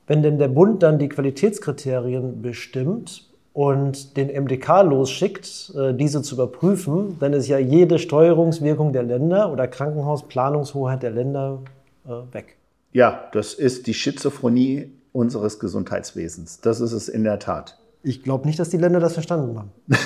[0.07, 3.28] Wenn denn der Bund dann die Qualitätskriterien bestimmt,
[3.59, 9.51] und den MDK losschickt, äh, diese zu überprüfen, dann ist ja jede Steuerungswirkung der Länder
[9.51, 11.63] oder Krankenhausplanungshoheit der Länder
[12.07, 12.57] äh, weg.
[12.93, 16.61] Ja, das ist die Schizophrenie unseres Gesundheitswesens.
[16.61, 17.77] Das ist es in der Tat.
[18.05, 19.73] Ich glaube nicht, dass die Länder das verstanden haben.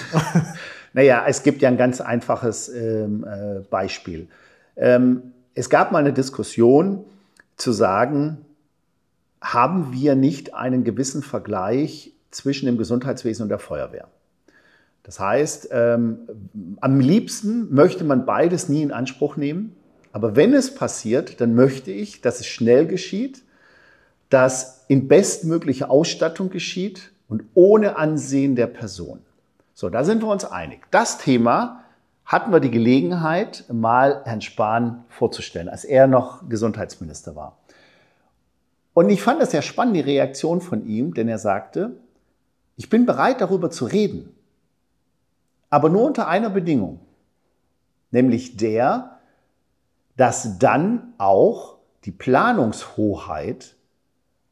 [0.94, 4.28] naja, es gibt ja ein ganz einfaches ähm, äh, Beispiel.
[4.76, 7.04] Ähm, es gab mal eine Diskussion
[7.58, 8.46] zu sagen,
[9.42, 14.08] haben wir nicht einen gewissen Vergleich zwischen dem Gesundheitswesen und der Feuerwehr.
[15.04, 16.18] Das heißt, ähm,
[16.80, 19.76] am liebsten möchte man beides nie in Anspruch nehmen.
[20.12, 23.42] Aber wenn es passiert, dann möchte ich, dass es schnell geschieht,
[24.28, 29.20] dass in bestmöglicher Ausstattung geschieht und ohne Ansehen der Person.
[29.74, 30.86] So, da sind wir uns einig.
[30.90, 31.82] Das Thema
[32.24, 37.58] hatten wir die Gelegenheit, mal Herrn Spahn vorzustellen, als er noch Gesundheitsminister war.
[38.94, 41.96] Und ich fand das sehr spannend, die Reaktion von ihm, denn er sagte,
[42.82, 44.34] ich bin bereit, darüber zu reden,
[45.70, 46.98] aber nur unter einer Bedingung,
[48.10, 49.20] nämlich der,
[50.16, 53.76] dass dann auch die Planungshoheit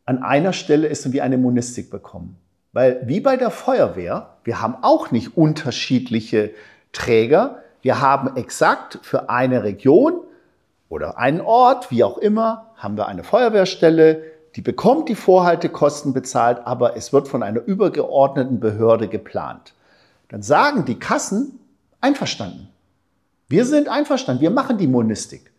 [0.04, 2.36] an einer Stelle ist und wir eine Monistik bekommen.
[2.72, 6.52] Weil wie bei der Feuerwehr, wir haben auch nicht unterschiedliche
[6.92, 10.20] Träger, wir haben exakt für eine Region
[10.88, 14.22] oder einen Ort, wie auch immer, haben wir eine Feuerwehrstelle,
[14.56, 19.74] die bekommt die Vorhaltekosten bezahlt, aber es wird von einer übergeordneten Behörde geplant.
[20.28, 21.58] Dann sagen die Kassen,
[22.00, 22.68] einverstanden.
[23.48, 25.52] Wir sind einverstanden, wir machen die Monistik.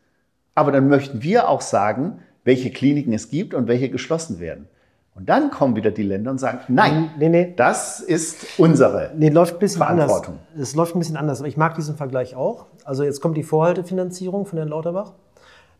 [0.55, 4.67] Aber dann möchten wir auch sagen, welche Kliniken es gibt und welche geschlossen werden.
[5.13, 7.53] Und dann kommen wieder die Länder und sagen, nein, nee, nee.
[7.55, 10.39] das ist unsere nee, läuft ein bisschen Verantwortung.
[10.53, 10.69] Anders.
[10.69, 12.67] Es läuft ein bisschen anders, ich mag diesen Vergleich auch.
[12.85, 15.13] Also jetzt kommt die Vorhaltefinanzierung von Herrn Lauterbach.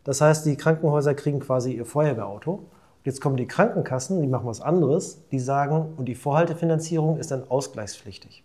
[0.04, 2.64] Das heißt, die Krankenhäuser kriegen quasi ihr Feuerwehrauto.
[3.04, 7.44] Jetzt kommen die Krankenkassen, die machen was anderes, die sagen, und die Vorhaltefinanzierung ist dann
[7.48, 8.44] ausgleichspflichtig.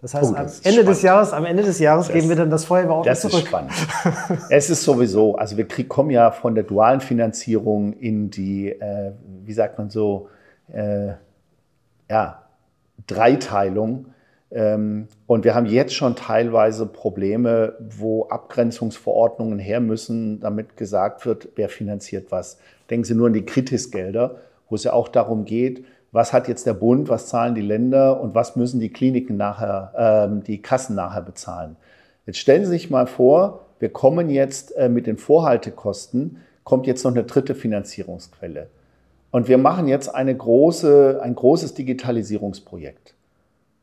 [0.00, 2.36] Das heißt, oh, das am, Ende des Jahres, am Ende des Jahres das, geben wir
[2.36, 3.32] dann das Feuerwehrauto das zurück.
[3.32, 4.42] Das ist spannend.
[4.50, 9.12] es ist sowieso, also wir krieg, kommen ja von der dualen Finanzierung in die, äh,
[9.44, 10.28] wie sagt man so,
[10.72, 11.12] äh,
[12.08, 12.42] ja,
[13.06, 14.06] Dreiteilung.
[14.50, 21.50] Ähm, und wir haben jetzt schon teilweise Probleme, wo Abgrenzungsverordnungen her müssen, damit gesagt wird,
[21.56, 22.58] wer finanziert was.
[22.90, 24.36] Denken Sie nur an die Kritisgelder,
[24.68, 28.20] wo es ja auch darum geht, was hat jetzt der Bund, was zahlen die Länder
[28.20, 31.76] und was müssen die Kliniken nachher, äh, die Kassen nachher bezahlen.
[32.26, 37.04] Jetzt stellen Sie sich mal vor, wir kommen jetzt äh, mit den Vorhaltekosten, kommt jetzt
[37.04, 38.68] noch eine dritte Finanzierungsquelle.
[39.30, 43.14] Und wir machen jetzt eine große, ein großes Digitalisierungsprojekt.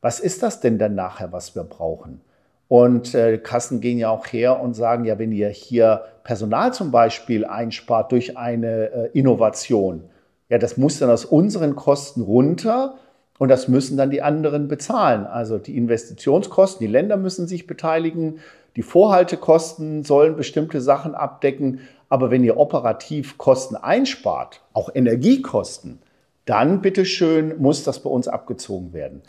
[0.01, 2.21] Was ist das denn dann nachher, was wir brauchen?
[2.67, 6.91] Und äh, Kassen gehen ja auch her und sagen, ja, wenn ihr hier Personal zum
[6.91, 10.03] Beispiel einspart durch eine äh, Innovation,
[10.49, 12.95] ja, das muss dann aus unseren Kosten runter
[13.37, 15.25] und das müssen dann die anderen bezahlen.
[15.25, 18.39] Also die Investitionskosten, die Länder müssen sich beteiligen,
[18.75, 21.79] die Vorhaltekosten sollen bestimmte Sachen abdecken.
[22.09, 25.99] Aber wenn ihr operativ Kosten einspart, auch Energiekosten,
[26.45, 29.21] dann bitteschön muss das bei uns abgezogen werden.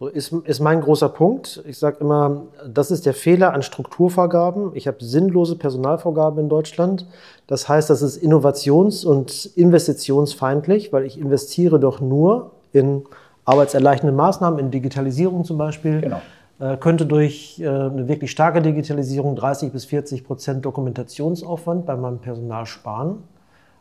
[0.00, 1.62] So ist, ist mein großer Punkt.
[1.66, 4.70] Ich sage immer, das ist der Fehler an Strukturvorgaben.
[4.72, 7.06] Ich habe sinnlose Personalvorgaben in Deutschland.
[7.46, 13.02] Das heißt, das ist innovations- und investitionsfeindlich, weil ich investiere doch nur in
[13.44, 16.00] arbeitserleichternde Maßnahmen, in Digitalisierung zum Beispiel.
[16.00, 16.22] Genau.
[16.60, 22.20] Äh, könnte durch äh, eine wirklich starke Digitalisierung 30 bis 40 Prozent Dokumentationsaufwand bei meinem
[22.20, 23.22] Personal sparen,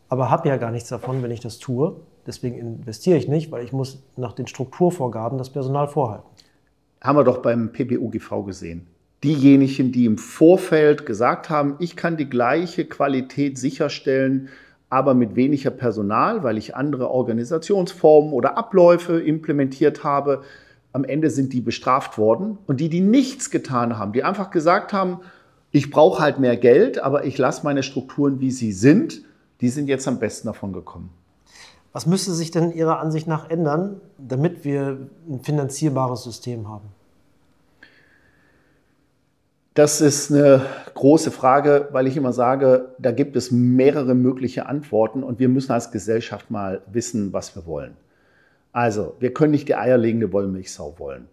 [0.10, 1.96] aber habe ja gar nichts davon, wenn ich das tue.
[2.26, 6.28] Deswegen investiere ich nicht, weil ich muss nach den Strukturvorgaben das Personal vorhalten.
[7.02, 8.88] Haben wir doch beim PBUGV gesehen.
[9.24, 14.50] Diejenigen, die im Vorfeld gesagt haben, ich kann die gleiche Qualität sicherstellen,
[14.90, 20.44] aber mit weniger Personal, weil ich andere Organisationsformen oder Abläufe implementiert habe,
[20.94, 22.58] am Ende sind die bestraft worden.
[22.66, 25.20] Und die, die nichts getan haben, die einfach gesagt haben,
[25.72, 29.22] ich brauche halt mehr Geld, aber ich lasse meine Strukturen, wie sie sind,
[29.62, 31.12] die sind jetzt am besten davon gekommen.
[31.92, 34.98] Was müsste sich denn Ihrer Ansicht nach ändern, damit wir
[35.28, 36.90] ein finanzierbares System haben?
[39.74, 40.62] Das ist eine
[40.94, 45.72] große Frage, weil ich immer sage, da gibt es mehrere mögliche Antworten und wir müssen
[45.72, 47.96] als Gesellschaft mal wissen, was wir wollen.
[48.72, 51.28] Also, wir können nicht die eierlegende Wollmilchsau wollen.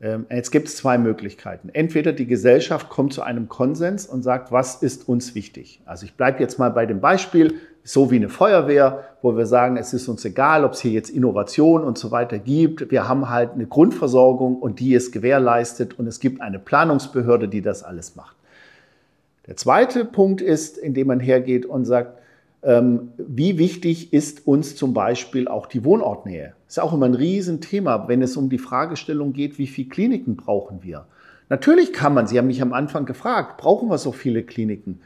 [0.00, 1.70] Ähm, jetzt gibt es zwei Möglichkeiten.
[1.72, 5.80] Entweder die Gesellschaft kommt zu einem Konsens und sagt, was ist uns wichtig.
[5.86, 9.76] Also ich bleibe jetzt mal bei dem Beispiel, so wie eine Feuerwehr, wo wir sagen,
[9.76, 12.90] es ist uns egal, ob es hier jetzt Innovation und so weiter gibt.
[12.90, 17.62] Wir haben halt eine Grundversorgung und die ist gewährleistet und es gibt eine Planungsbehörde, die
[17.62, 18.36] das alles macht.
[19.46, 22.18] Der zweite Punkt ist, indem man hergeht und sagt,
[22.62, 26.54] ähm, wie wichtig ist uns zum Beispiel auch die Wohnortnähe?
[26.66, 30.36] Das ist auch immer ein Riesenthema, wenn es um die Fragestellung geht, wie viele Kliniken
[30.36, 31.06] brauchen wir?
[31.48, 35.00] Natürlich kann man, Sie haben mich am Anfang gefragt, brauchen wir so viele Kliniken?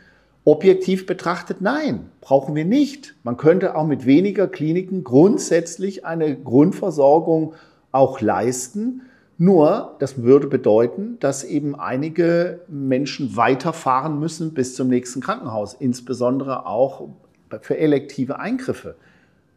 [0.47, 3.17] Objektiv betrachtet, nein, brauchen wir nicht.
[3.25, 7.55] Man könnte auch mit weniger Kliniken grundsätzlich eine Grundversorgung
[7.91, 9.03] auch leisten.
[9.39, 16.65] Nur, das würde bedeuten, dass eben einige Menschen weiterfahren müssen bis zum nächsten Krankenhaus, insbesondere
[16.65, 17.09] auch
[17.63, 18.95] für elektive Eingriffe.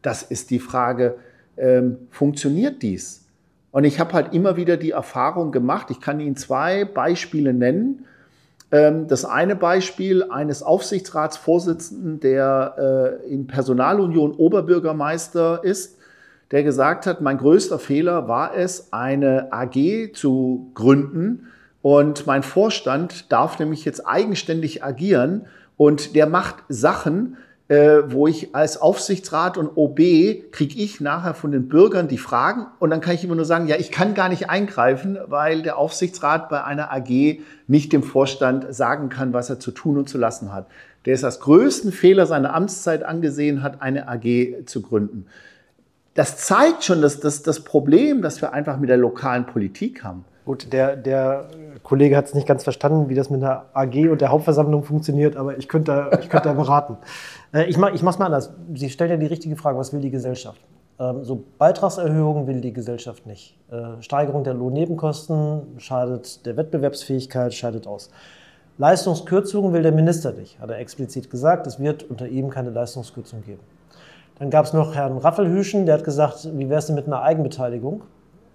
[0.02, 1.18] Das ist die Frage,
[1.56, 3.28] ähm, funktioniert dies?
[3.70, 8.06] Und ich habe halt immer wieder die Erfahrung gemacht, ich kann Ihnen zwei Beispiele nennen.
[8.72, 15.98] Ähm, das eine Beispiel eines Aufsichtsratsvorsitzenden, der äh, in Personalunion Oberbürgermeister ist,
[16.52, 21.48] der gesagt hat, mein größter Fehler war es, eine AG zu gründen.
[21.82, 25.46] Und mein Vorstand darf nämlich jetzt eigenständig agieren
[25.78, 27.38] und der macht Sachen,
[27.70, 29.98] äh, wo ich als Aufsichtsrat und OB
[30.52, 33.68] kriege ich nachher von den Bürgern die Fragen und dann kann ich immer nur sagen,
[33.68, 38.74] ja, ich kann gar nicht eingreifen, weil der Aufsichtsrat bei einer AG nicht dem Vorstand
[38.74, 40.66] sagen kann, was er zu tun und zu lassen hat.
[41.06, 45.28] Der es als größten Fehler seiner Amtszeit angesehen hat, eine AG zu gründen.
[46.16, 50.26] Das zeigt schon dass das, das Problem, das wir einfach mit der lokalen Politik haben.
[50.50, 51.46] Gut, der, der
[51.84, 55.38] Kollege hat es nicht ganz verstanden, wie das mit der AG und der Hauptversammlung funktioniert,
[55.38, 56.98] aber ich könnte, ich könnte da beraten.
[57.54, 58.52] Äh, ich mache es mal anders.
[58.74, 60.60] Sie stellen ja die richtige Frage, was will die Gesellschaft?
[61.00, 63.60] Ähm, so Beitragserhöhungen will die Gesellschaft nicht.
[63.72, 68.10] Äh, Steigerung der Lohnnebenkosten schadet der Wettbewerbsfähigkeit, scheidet aus.
[68.80, 71.68] Leistungskürzungen will der Minister nicht, hat er explizit gesagt.
[71.68, 73.62] Es wird unter ihm keine Leistungskürzung geben.
[74.40, 77.22] Dann gab es noch Herrn Raffelhüschen, der hat gesagt, wie wäre es denn mit einer
[77.22, 78.02] Eigenbeteiligung?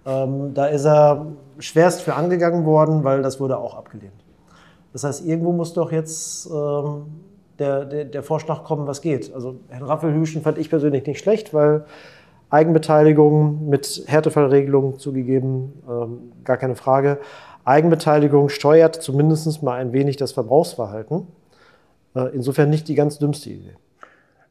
[0.05, 1.25] Ähm, da ist er
[1.59, 4.13] schwerst für angegangen worden, weil das wurde auch abgelehnt.
[4.93, 7.05] Das heißt, irgendwo muss doch jetzt ähm,
[7.59, 9.33] der, der, der, Vorschlag kommen, was geht.
[9.33, 11.85] Also Herrn Raffelhüschen fand ich persönlich nicht schlecht, weil
[12.49, 17.19] Eigenbeteiligung mit Härtefallregelung zugegeben, ähm, gar keine Frage.
[17.63, 21.27] Eigenbeteiligung steuert zumindest mal ein wenig das Verbrauchsverhalten.
[22.15, 23.75] Äh, insofern nicht die ganz dümmste Idee.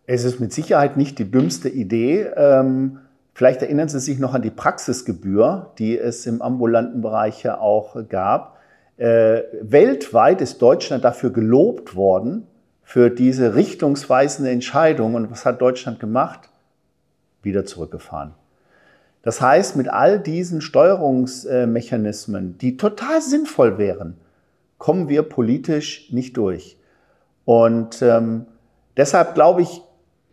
[0.07, 2.27] Es ist mit Sicherheit nicht die dümmste Idee.
[2.37, 2.99] Ähm
[3.35, 7.97] Vielleicht erinnern Sie sich noch an die Praxisgebühr, die es im ambulanten Bereich ja auch
[8.09, 8.59] gab.
[8.97, 12.47] Äh, weltweit ist Deutschland dafür gelobt worden,
[12.85, 15.15] für diese richtungsweisende Entscheidung.
[15.15, 16.49] Und was hat Deutschland gemacht?
[17.43, 18.35] Wieder zurückgefahren.
[19.23, 24.19] Das heißt, mit all diesen Steuerungsmechanismen, die total sinnvoll wären,
[24.79, 26.77] kommen wir politisch nicht durch.
[27.47, 28.47] Und ähm,
[28.97, 29.81] deshalb glaube ich,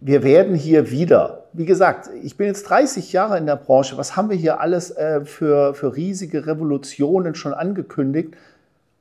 [0.02, 3.98] wir werden hier wieder wie gesagt, ich bin jetzt 30 Jahre in der Branche.
[3.98, 8.36] Was haben wir hier alles äh, für, für riesige Revolutionen schon angekündigt?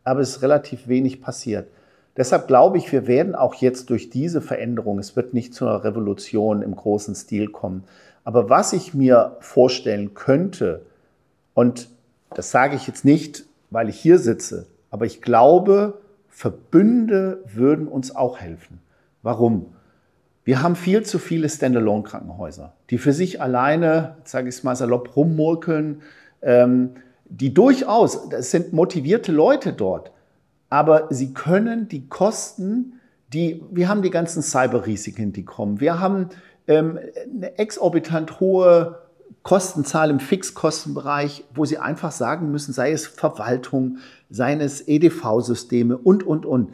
[0.04, 1.68] Aber es ist relativ wenig passiert.
[2.16, 5.84] Deshalb glaube ich, wir werden auch jetzt durch diese Veränderung, es wird nicht zu einer
[5.84, 7.84] Revolution im großen Stil kommen.
[8.24, 10.82] Aber was ich mir vorstellen könnte,
[11.54, 11.88] und
[12.34, 18.14] das sage ich jetzt nicht, weil ich hier sitze, aber ich glaube, Verbünde würden uns
[18.14, 18.80] auch helfen.
[19.22, 19.66] Warum?
[20.50, 25.14] Wir haben viel zu viele Standalone-Krankenhäuser, die für sich alleine, sage ich es mal salopp,
[25.14, 26.02] rummurkeln,
[26.42, 30.10] ähm, die durchaus, das sind motivierte Leute dort,
[30.68, 32.94] aber sie können die Kosten,
[33.32, 36.30] die, wir haben die ganzen Cyberrisiken, die kommen, wir haben
[36.66, 36.98] ähm,
[37.32, 38.98] eine exorbitant hohe
[39.44, 43.98] Kostenzahl im Fixkostenbereich, wo sie einfach sagen müssen, sei es Verwaltung,
[44.30, 46.72] sei es EDV-Systeme und, und, und.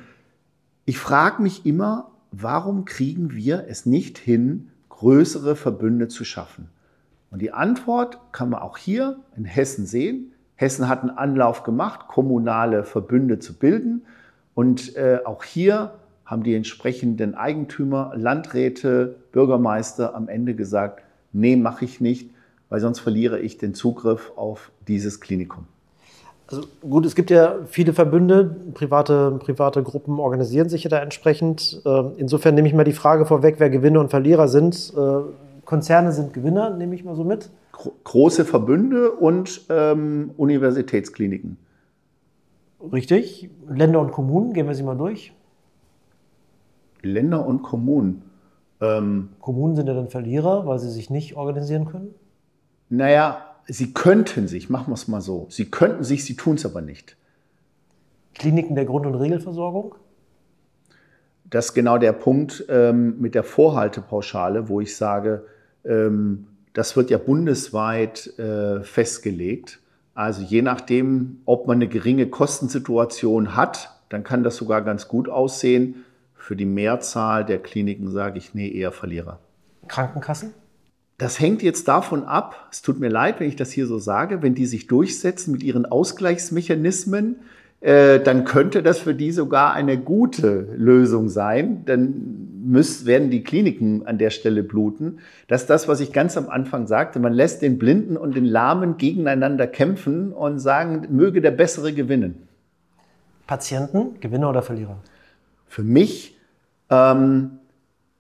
[0.87, 2.11] Ich frage mich immer,
[2.43, 6.69] warum kriegen wir es nicht hin, größere Verbünde zu schaffen?
[7.31, 10.33] Und die Antwort kann man auch hier in Hessen sehen.
[10.55, 14.03] Hessen hat einen Anlauf gemacht, kommunale Verbünde zu bilden.
[14.55, 15.95] Und äh, auch hier
[16.25, 22.31] haben die entsprechenden Eigentümer, Landräte, Bürgermeister am Ende gesagt, nee, mache ich nicht,
[22.69, 25.67] weil sonst verliere ich den Zugriff auf dieses Klinikum.
[26.49, 31.83] Also gut, es gibt ja viele Verbünde, private, private Gruppen organisieren sich ja da entsprechend.
[31.85, 34.93] Ähm, insofern nehme ich mal die Frage vorweg, wer Gewinner und Verlierer sind.
[34.97, 35.21] Äh,
[35.65, 37.51] Konzerne sind Gewinner, nehme ich mal so mit.
[38.05, 41.59] Große Verbünde und ähm, Universitätskliniken.
[42.93, 43.51] Richtig.
[43.69, 45.33] Länder und Kommunen, gehen wir sie mal durch.
[47.03, 48.23] Länder und Kommunen.
[48.81, 52.15] Ähm, Kommunen sind ja dann Verlierer, weil sie sich nicht organisieren können?
[52.89, 56.65] Naja, sie könnten sich, machen wir es mal so, sie könnten sich, sie tun es
[56.65, 57.17] aber nicht.
[58.35, 59.95] Kliniken der Grund- und Regelversorgung?
[61.49, 65.47] Das ist genau der Punkt ähm, mit der Vorhaltepauschale, wo ich sage,
[65.85, 69.81] ähm, das wird ja bundesweit äh, festgelegt.
[70.15, 75.29] Also je nachdem, ob man eine geringe Kostensituation hat, dann kann das sogar ganz gut
[75.29, 76.05] aussehen.
[76.35, 79.39] Für die Mehrzahl der Kliniken sage ich, nee, eher Verlierer.
[79.89, 80.53] Krankenkassen?
[81.19, 84.43] Das hängt jetzt davon ab, es tut mir leid, wenn ich das hier so sage,
[84.43, 87.37] wenn die sich durchsetzen mit ihren Ausgleichsmechanismen,
[87.81, 91.85] äh, dann könnte das für die sogar eine gute Lösung sein.
[91.87, 95.19] Dann müssen, werden die Kliniken an der Stelle bluten.
[95.47, 97.19] Das ist das, was ich ganz am Anfang sagte.
[97.19, 102.49] Man lässt den Blinden und den Lahmen gegeneinander kämpfen und sagen, möge der Bessere gewinnen.
[103.47, 104.99] Patienten, Gewinner oder Verlierer?
[105.69, 106.37] Für mich
[106.91, 107.59] ähm,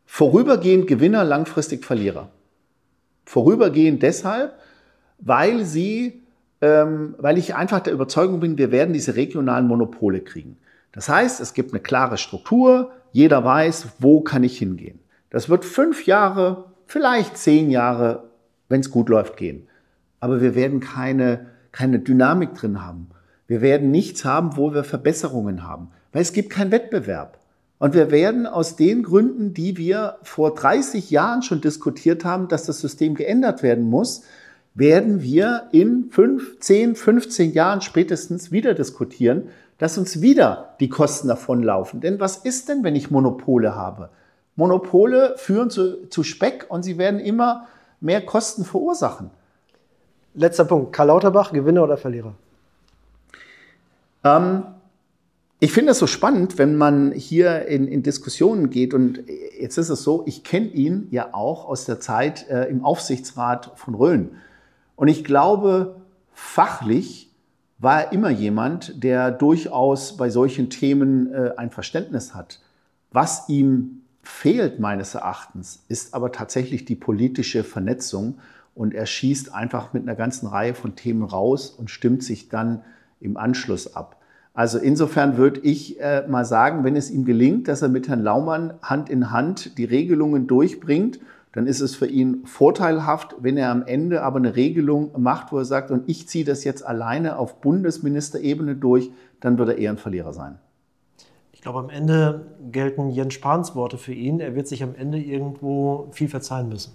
[0.04, 2.28] vorübergehend Gewinner, langfristig Verlierer.
[3.26, 4.54] Vorübergehend deshalb,
[5.18, 6.22] weil sie,
[6.62, 10.56] ähm, weil ich einfach der Überzeugung bin, wir werden diese regionalen Monopole kriegen.
[10.92, 15.00] Das heißt, es gibt eine klare Struktur, jeder weiß, wo kann ich hingehen.
[15.28, 18.30] Das wird fünf Jahre, vielleicht zehn Jahre,
[18.68, 19.68] wenn es gut läuft, gehen.
[20.20, 23.08] Aber wir werden keine, keine Dynamik drin haben.
[23.46, 27.38] Wir werden nichts haben, wo wir Verbesserungen haben, weil es gibt keinen Wettbewerb.
[27.78, 32.64] Und wir werden aus den Gründen, die wir vor 30 Jahren schon diskutiert haben, dass
[32.64, 34.22] das System geändert werden muss,
[34.74, 39.48] werden wir in 5, 10, 15 Jahren spätestens wieder diskutieren,
[39.78, 42.00] dass uns wieder die Kosten davonlaufen.
[42.00, 44.10] Denn was ist denn, wenn ich Monopole habe?
[44.54, 47.68] Monopole führen zu, zu Speck und sie werden immer
[48.00, 49.30] mehr Kosten verursachen.
[50.34, 50.92] Letzter Punkt.
[50.92, 52.34] Karl Lauterbach, Gewinner oder Verlierer?
[54.24, 54.62] Ähm,
[55.58, 58.92] ich finde es so spannend, wenn man hier in, in, Diskussionen geht.
[58.92, 59.22] Und
[59.58, 63.72] jetzt ist es so, ich kenne ihn ja auch aus der Zeit äh, im Aufsichtsrat
[63.76, 64.32] von Rhön.
[64.96, 65.96] Und ich glaube,
[66.32, 67.30] fachlich
[67.78, 72.60] war er immer jemand, der durchaus bei solchen Themen äh, ein Verständnis hat.
[73.10, 78.38] Was ihm fehlt meines Erachtens, ist aber tatsächlich die politische Vernetzung.
[78.74, 82.84] Und er schießt einfach mit einer ganzen Reihe von Themen raus und stimmt sich dann
[83.20, 84.15] im Anschluss ab.
[84.56, 88.22] Also insofern würde ich äh, mal sagen, wenn es ihm gelingt, dass er mit Herrn
[88.22, 91.20] Laumann Hand in Hand die Regelungen durchbringt,
[91.52, 95.58] dann ist es für ihn vorteilhaft, wenn er am Ende aber eine Regelung macht, wo
[95.58, 99.90] er sagt, und ich ziehe das jetzt alleine auf Bundesministerebene durch, dann wird er eher
[99.90, 100.58] ein Verlierer sein.
[101.52, 104.40] Ich glaube, am Ende gelten Jens Spahns Worte für ihn.
[104.40, 106.94] Er wird sich am Ende irgendwo viel verzeihen müssen.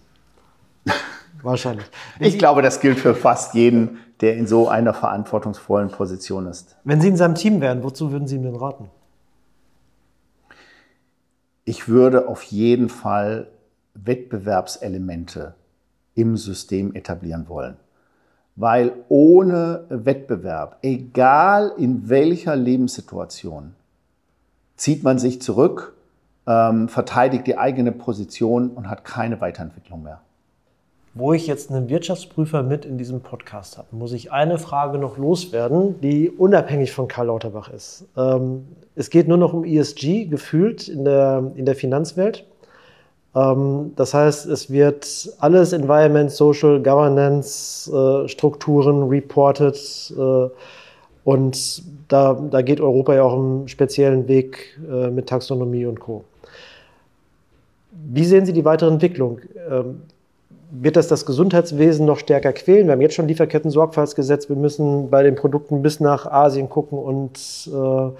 [1.43, 1.85] Wahrscheinlich.
[2.19, 6.77] Ich glaube, das gilt für fast jeden, der in so einer verantwortungsvollen Position ist.
[6.83, 8.89] Wenn Sie in seinem Team wären, wozu würden Sie ihm denn raten?
[11.65, 13.47] Ich würde auf jeden Fall
[13.93, 15.55] Wettbewerbselemente
[16.15, 17.77] im System etablieren wollen.
[18.55, 23.73] Weil ohne Wettbewerb, egal in welcher Lebenssituation,
[24.75, 25.93] zieht man sich zurück,
[26.47, 30.21] ähm, verteidigt die eigene Position und hat keine Weiterentwicklung mehr.
[31.13, 35.17] Wo ich jetzt einen Wirtschaftsprüfer mit in diesem Podcast habe, muss ich eine Frage noch
[35.17, 38.05] loswerden, die unabhängig von Karl Lauterbach ist.
[38.15, 42.45] Ähm, es geht nur noch um ESG, gefühlt in der, in der Finanzwelt.
[43.35, 49.77] Ähm, das heißt, es wird alles Environment, Social, Governance, äh, Strukturen reported.
[50.17, 50.49] Äh,
[51.25, 56.23] und da, da geht Europa ja auch einen speziellen Weg äh, mit Taxonomie und Co.
[57.91, 59.39] Wie sehen Sie die weitere Entwicklung?
[59.69, 60.03] Ähm,
[60.71, 62.87] wird das das Gesundheitswesen noch stärker quälen?
[62.87, 64.47] Wir haben jetzt schon Lieferketten-Sorgfaltsgesetz.
[64.47, 68.11] Wir müssen bei den Produkten bis nach Asien gucken und äh,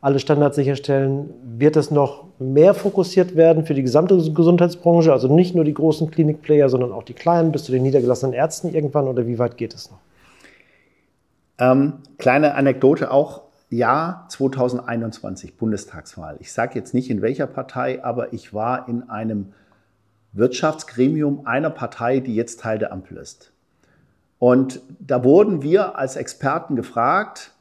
[0.00, 1.30] alle Standards sicherstellen.
[1.58, 5.12] Wird das noch mehr fokussiert werden für die gesamte Gesundheitsbranche?
[5.12, 8.72] Also nicht nur die großen Klinikplayer, sondern auch die kleinen bis zu den niedergelassenen Ärzten
[8.72, 9.08] irgendwann?
[9.08, 9.98] Oder wie weit geht es noch?
[11.58, 13.42] Ähm, kleine Anekdote auch.
[13.68, 16.36] Jahr 2021, Bundestagswahl.
[16.38, 19.54] Ich sage jetzt nicht in welcher Partei, aber ich war in einem
[20.36, 23.52] Wirtschaftsgremium einer Partei, die jetzt Teil der Ampel ist.
[24.38, 27.52] Und da wurden wir als Experten gefragt,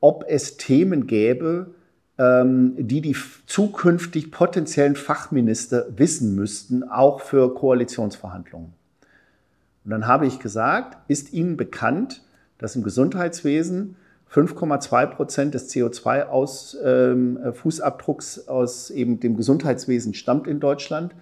[0.00, 1.74] ob es Themen gäbe,
[2.18, 3.16] ähm, die die
[3.46, 8.74] zukünftig potenziellen Fachminister wissen müssten, auch für Koalitionsverhandlungen.
[9.84, 12.22] Und dann habe ich gesagt, ist Ihnen bekannt,
[12.58, 13.96] dass im Gesundheitswesen
[14.32, 21.14] 5,2 Prozent des CO2-Fußabdrucks ähm, aus eben dem Gesundheitswesen stammt in Deutschland?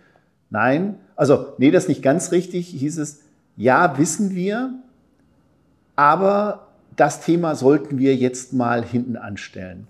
[0.53, 3.23] Nein, also nee, das ist nicht ganz richtig, hieß es,
[3.57, 4.75] ja, wissen wir,
[5.97, 9.89] aber das Thema sollten wir jetzt mal hinten anstellen.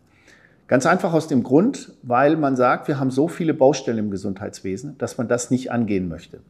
[0.69, 4.97] Ganz einfach aus dem Grund, weil man sagt, wir haben so viele Baustellen im Gesundheitswesen,
[4.99, 6.41] dass man das nicht angehen möchte.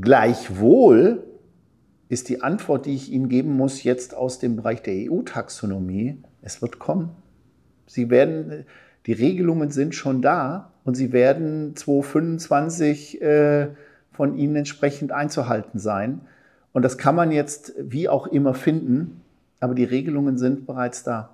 [0.00, 1.22] Gleichwohl
[2.08, 6.60] ist die Antwort, die ich Ihnen geben muss, jetzt aus dem Bereich der EU-Taxonomie, es
[6.60, 7.10] wird kommen.
[7.86, 8.64] Sie werden,
[9.06, 13.68] die Regelungen sind schon da und sie werden 2025 äh,
[14.12, 16.22] von Ihnen entsprechend einzuhalten sein.
[16.72, 19.20] Und das kann man jetzt wie auch immer finden,
[19.60, 21.30] aber die Regelungen sind bereits da.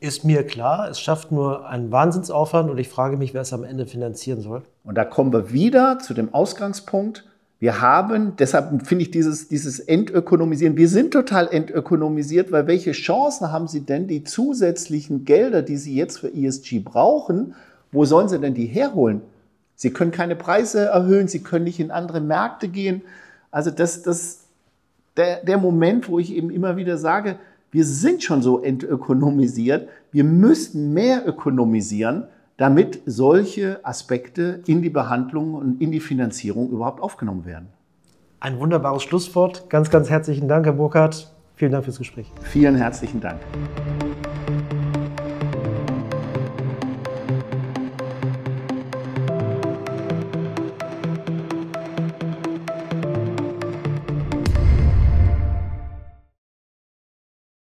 [0.00, 3.64] Ist mir klar, es schafft nur einen Wahnsinnsaufwand und ich frage mich, wer es am
[3.64, 4.62] Ende finanzieren soll.
[4.84, 7.24] Und da kommen wir wieder zu dem Ausgangspunkt,
[7.60, 13.52] wir haben, deshalb finde ich dieses, dieses Entökonomisieren, wir sind total entökonomisiert, weil welche Chancen
[13.52, 17.54] haben Sie denn, die zusätzlichen Gelder, die Sie jetzt für ESG brauchen,
[17.92, 19.22] wo sollen Sie denn die herholen?
[19.74, 23.02] Sie können keine Preise erhöhen, Sie können nicht in andere Märkte gehen.
[23.50, 24.44] Also das, das,
[25.16, 27.36] der, der Moment, wo ich eben immer wieder sage,
[27.72, 32.24] wir sind schon so entökonomisiert, wir müssten mehr ökonomisieren,
[32.56, 37.68] damit solche Aspekte in die Behandlung und in die Finanzierung überhaupt aufgenommen werden.
[38.38, 39.70] Ein wunderbares Schlusswort.
[39.70, 41.32] Ganz, ganz herzlichen Dank, Herr Burkhardt.
[41.56, 42.30] Vielen Dank fürs Gespräch.
[42.42, 43.38] Vielen herzlichen Dank.